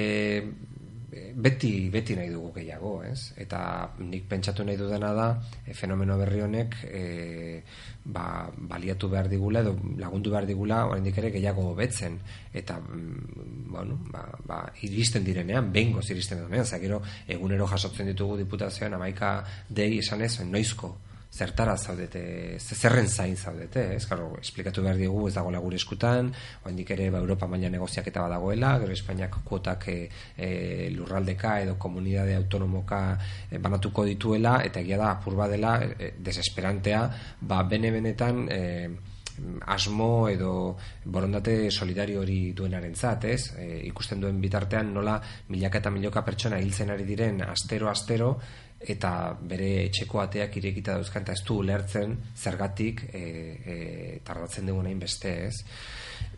[1.36, 3.34] beti, beti nahi dugu gehiago, ez?
[3.38, 3.62] Eta
[4.00, 5.28] nik pentsatu nahi dudana da
[5.66, 7.64] e, fenomeno berri honek e,
[8.06, 12.20] ba, baliatu behar digula edo lagundu behar digula oraindik ere gehiago hobetzen
[12.54, 18.98] eta mm, bueno, ba, ba, iristen direnean, bengoz iristen direnean, zagero egunero jasotzen ditugu diputazioan
[19.00, 19.38] amaika
[19.70, 20.96] dei esanez noizko
[21.32, 24.06] zertara zaudete, zerren zain zaudete, ez?
[24.10, 26.32] Claro, esplikatu behar digu ez dagoela gure eskutan,
[26.64, 29.98] oraindik ere ba Europa maila negoziaketa badagoela, gero Espainiak kuotak e,
[30.36, 30.50] e,
[30.96, 33.02] lurraldeka edo komunitate autonomoka
[33.50, 37.06] e, banatuko dituela eta egia da apur badela e, desesperantea,
[37.42, 38.62] ba bene benetan e,
[39.68, 43.54] asmo edo borondate solidario hori duenarentzat, ez?
[43.58, 45.20] E, ikusten duen bitartean nola
[45.54, 48.34] milaka eta milioka pertsona hiltzen ari diren astero astero
[48.80, 53.76] eta bere etxeko ateak irekita dauzkan eta ez du ulertzen zergatik e, e,
[54.24, 55.56] tardatzen dugu nahin beste ez?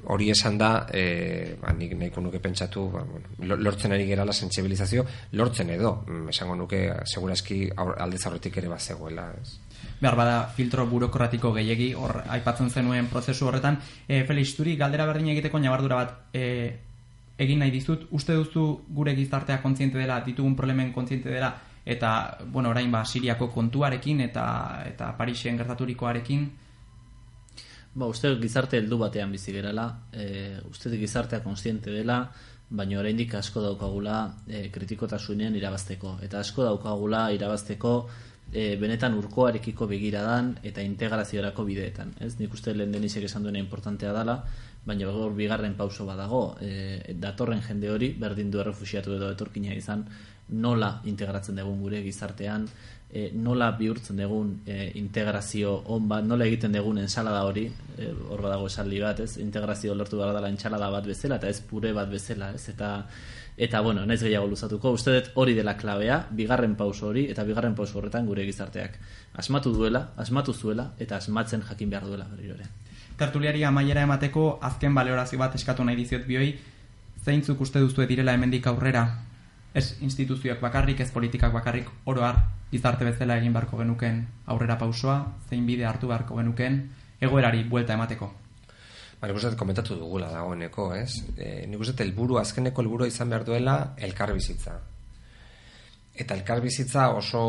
[0.10, 5.06] Hori esan da e, ba, nik nahiko nuke pentsatu ba, bueno, lortzen ari gerala sensibilizazio
[5.38, 9.60] lortzen edo, mm, esango nuke segurazki alde zarretik ere bat zegoela ez?
[10.02, 13.78] Behar bada filtro burokratiko gehiegi hor aipatzen zenuen prozesu horretan.
[14.08, 16.46] E, Felix, turi galdera berdin egiteko nabardura bat e,
[17.42, 21.54] egin nahi dizut, uste duzu gure gizartea kontziente dela, ditugun problemen kontziente dela
[21.86, 26.50] eta bueno, orain ba Siriako kontuarekin eta eta Parisen gertaturikoarekin
[27.94, 29.84] Ba, uste gizarte heldu batean bizi gerala,
[30.16, 32.22] e, uste gizartea konstiente dela,
[32.72, 34.18] baina oraindik asko daukagula
[34.48, 36.16] e, kritikotasunean irabazteko.
[36.24, 37.92] Eta asko daukagula irabazteko
[38.54, 42.16] e, benetan urkoarekiko begiradan eta integraziorako bideetan.
[42.24, 42.38] Ez?
[42.40, 44.38] Nik uste lehen denizek esan duena importantea dela,
[44.88, 50.08] baina gaur bigarren pauso badago, e, datorren jende hori, berdin du errefusiatu edo etorkina izan,
[50.52, 52.68] nola integratzen dugun gure gizartean,
[53.12, 57.66] e, nola bihurtzen dugun e, integrazio on bat, nola egiten dugun ensalada hori,
[57.98, 59.36] e, hor badago esaldi bat, ez?
[59.44, 62.70] Integrazio lortu behar dela ensalada bat bezala, eta ez pure bat bezala, ez?
[62.72, 62.92] Eta,
[63.58, 67.76] eta bueno, naiz gehiago luzatuko, uste dut hori dela klabea, bigarren pauso hori, eta bigarren
[67.76, 69.00] pauso horretan gure gizarteak.
[69.44, 72.70] Asmatu duela, asmatu zuela, eta asmatzen jakin behar duela berriro ere.
[73.20, 76.56] Tertuliari amaiera emateko, azken baleorazio bat eskatu nahi diziot bioi,
[77.22, 79.04] zeintzuk uste duztu direla hemendik aurrera
[79.74, 82.42] ez instituzioak bakarrik, ez politikak bakarrik, oroar
[82.72, 85.18] gizarte bezala egin barko genuken aurrera pausoa,
[85.50, 86.82] zein bide hartu beharko genuken,
[87.22, 88.32] egoerari buelta emateko.
[89.22, 91.22] Ba, nik uste komentatu dugula dagoeneko, ez?
[91.38, 94.80] E, nik uste helburu azkeneko helburu izan behar duela elkar bizitza.
[96.22, 97.42] eta elkarbizitza oso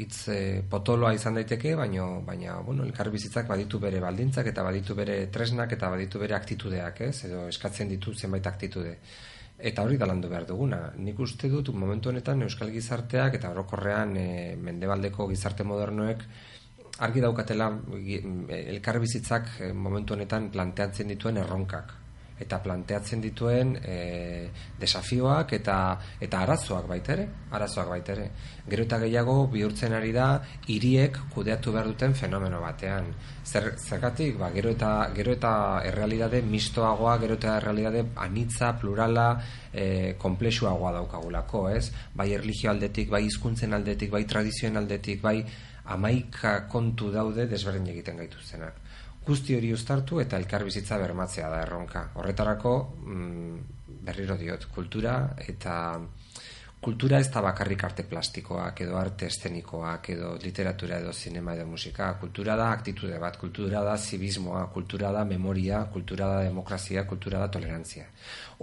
[0.00, 5.26] hitz e, potoloa izan daiteke, baina baina bueno, elkarbizitzak baditu bere baldintzak eta baditu bere
[5.30, 7.24] tresnak eta baditu bere aktitudeak, ez?
[7.28, 8.96] Edo eskatzen ditu zenbait aktitude.
[9.58, 10.92] Eta hori da landu behar duguna.
[11.00, 14.28] Nik uste dut momentu honetan euskal gizarteak eta orokorrean e,
[14.60, 16.24] mendebaldeko gizarte modernoek
[17.06, 17.70] argi daukatela
[18.56, 21.94] elkarbizitzak e, momentu honetan planteatzen dituen erronkak
[22.40, 25.76] eta planteatzen dituen e, desafioak eta
[26.20, 27.26] eta arazoak baita ere,
[27.56, 28.26] arazoak baita ere.
[28.68, 30.28] Gero eta gehiago bihurtzen ari da
[30.72, 33.08] hiriek kudeatu behar duten fenomeno batean.
[33.46, 35.52] Zer, zergatik, ba, gero eta gero eta
[35.88, 39.28] errealitate mistoagoa, gero eta errealitate anitza, plurala,
[39.72, 41.88] e, komplexuagoa daukagulako, ez?
[42.14, 45.38] Bai erlijio aldetik, bai hizkuntzen aldetik, bai tradizioen aldetik, bai
[45.86, 48.85] amaika kontu daude desberdin egiten gaituztenak
[49.26, 52.08] guzti hori uztartu eta elkarbizitza bermatzea da erronka.
[52.20, 53.56] Horretarako mm,
[54.06, 55.16] berriro diot, kultura
[55.48, 55.76] eta
[56.86, 62.12] kultura ez da bakarrik arte plastikoak edo arte estenikoak edo literatura edo zinema edo musika.
[62.20, 67.48] Kultura da aktitude bat, kultura da zibismoa, kultura da memoria, kultura da demokrazia, kultura da
[67.48, 68.06] tolerantzia.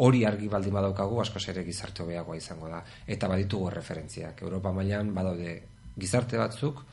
[0.06, 2.84] Hori argi baldin badaukagu asko ere gizarte hobeagoa izango da.
[3.08, 4.42] Eta baditugu referentziak.
[4.48, 5.62] Europa mailan badaude
[6.00, 6.86] gizarte batzuk,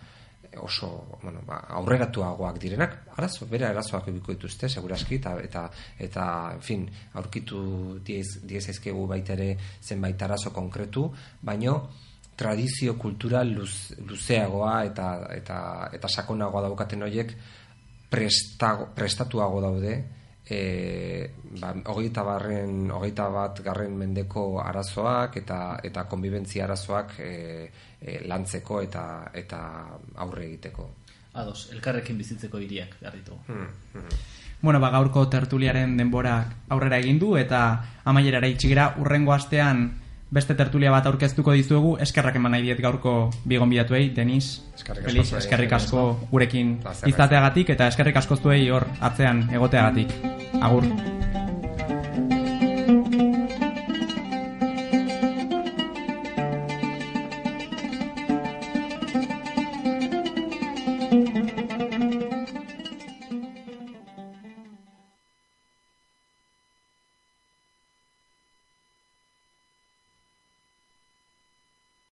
[0.59, 5.65] oso bueno, ba, aurreratuagoak direnak, arazo, bere arazoak ebiko dituzte, seguraski, eta, eta,
[5.99, 11.07] eta en fin, aurkitu diez, ezkegu baita ere zenbait arazo konkretu,
[11.43, 11.77] baino
[12.37, 15.59] tradizio kultura luz, luzeagoa eta, eta,
[15.93, 17.35] eta sakonagoa daukaten horiek
[18.11, 19.95] prestatuago daude,
[20.51, 21.31] e,
[21.61, 27.31] ba, hogeita, barren, hogeita bat garren mendeko arazoak eta, eta konbibentzia arazoak e,
[28.01, 29.61] e, lantzeko eta eta
[30.17, 30.91] aurre egiteko.
[31.33, 33.37] Ados, elkarrekin bizitzeko hiriak garritu.
[33.47, 34.21] Hmm, hmm.
[34.63, 36.35] Bueno, ba, gaurko tertuliaren denbora
[36.69, 37.63] aurrera egin du eta
[38.05, 39.87] amaierara itxigera urrengo astean
[40.31, 44.53] beste tertulia bat aurkeztuko dizuegu eskerrak eman nahi diet gaurko bigon bilatuei, Denis,
[45.03, 46.77] Feliz, eskerrik asko gurekin
[47.11, 50.15] izateagatik eta eskerrik asko zuei hor atzean egoteagatik.
[50.61, 50.87] Agur.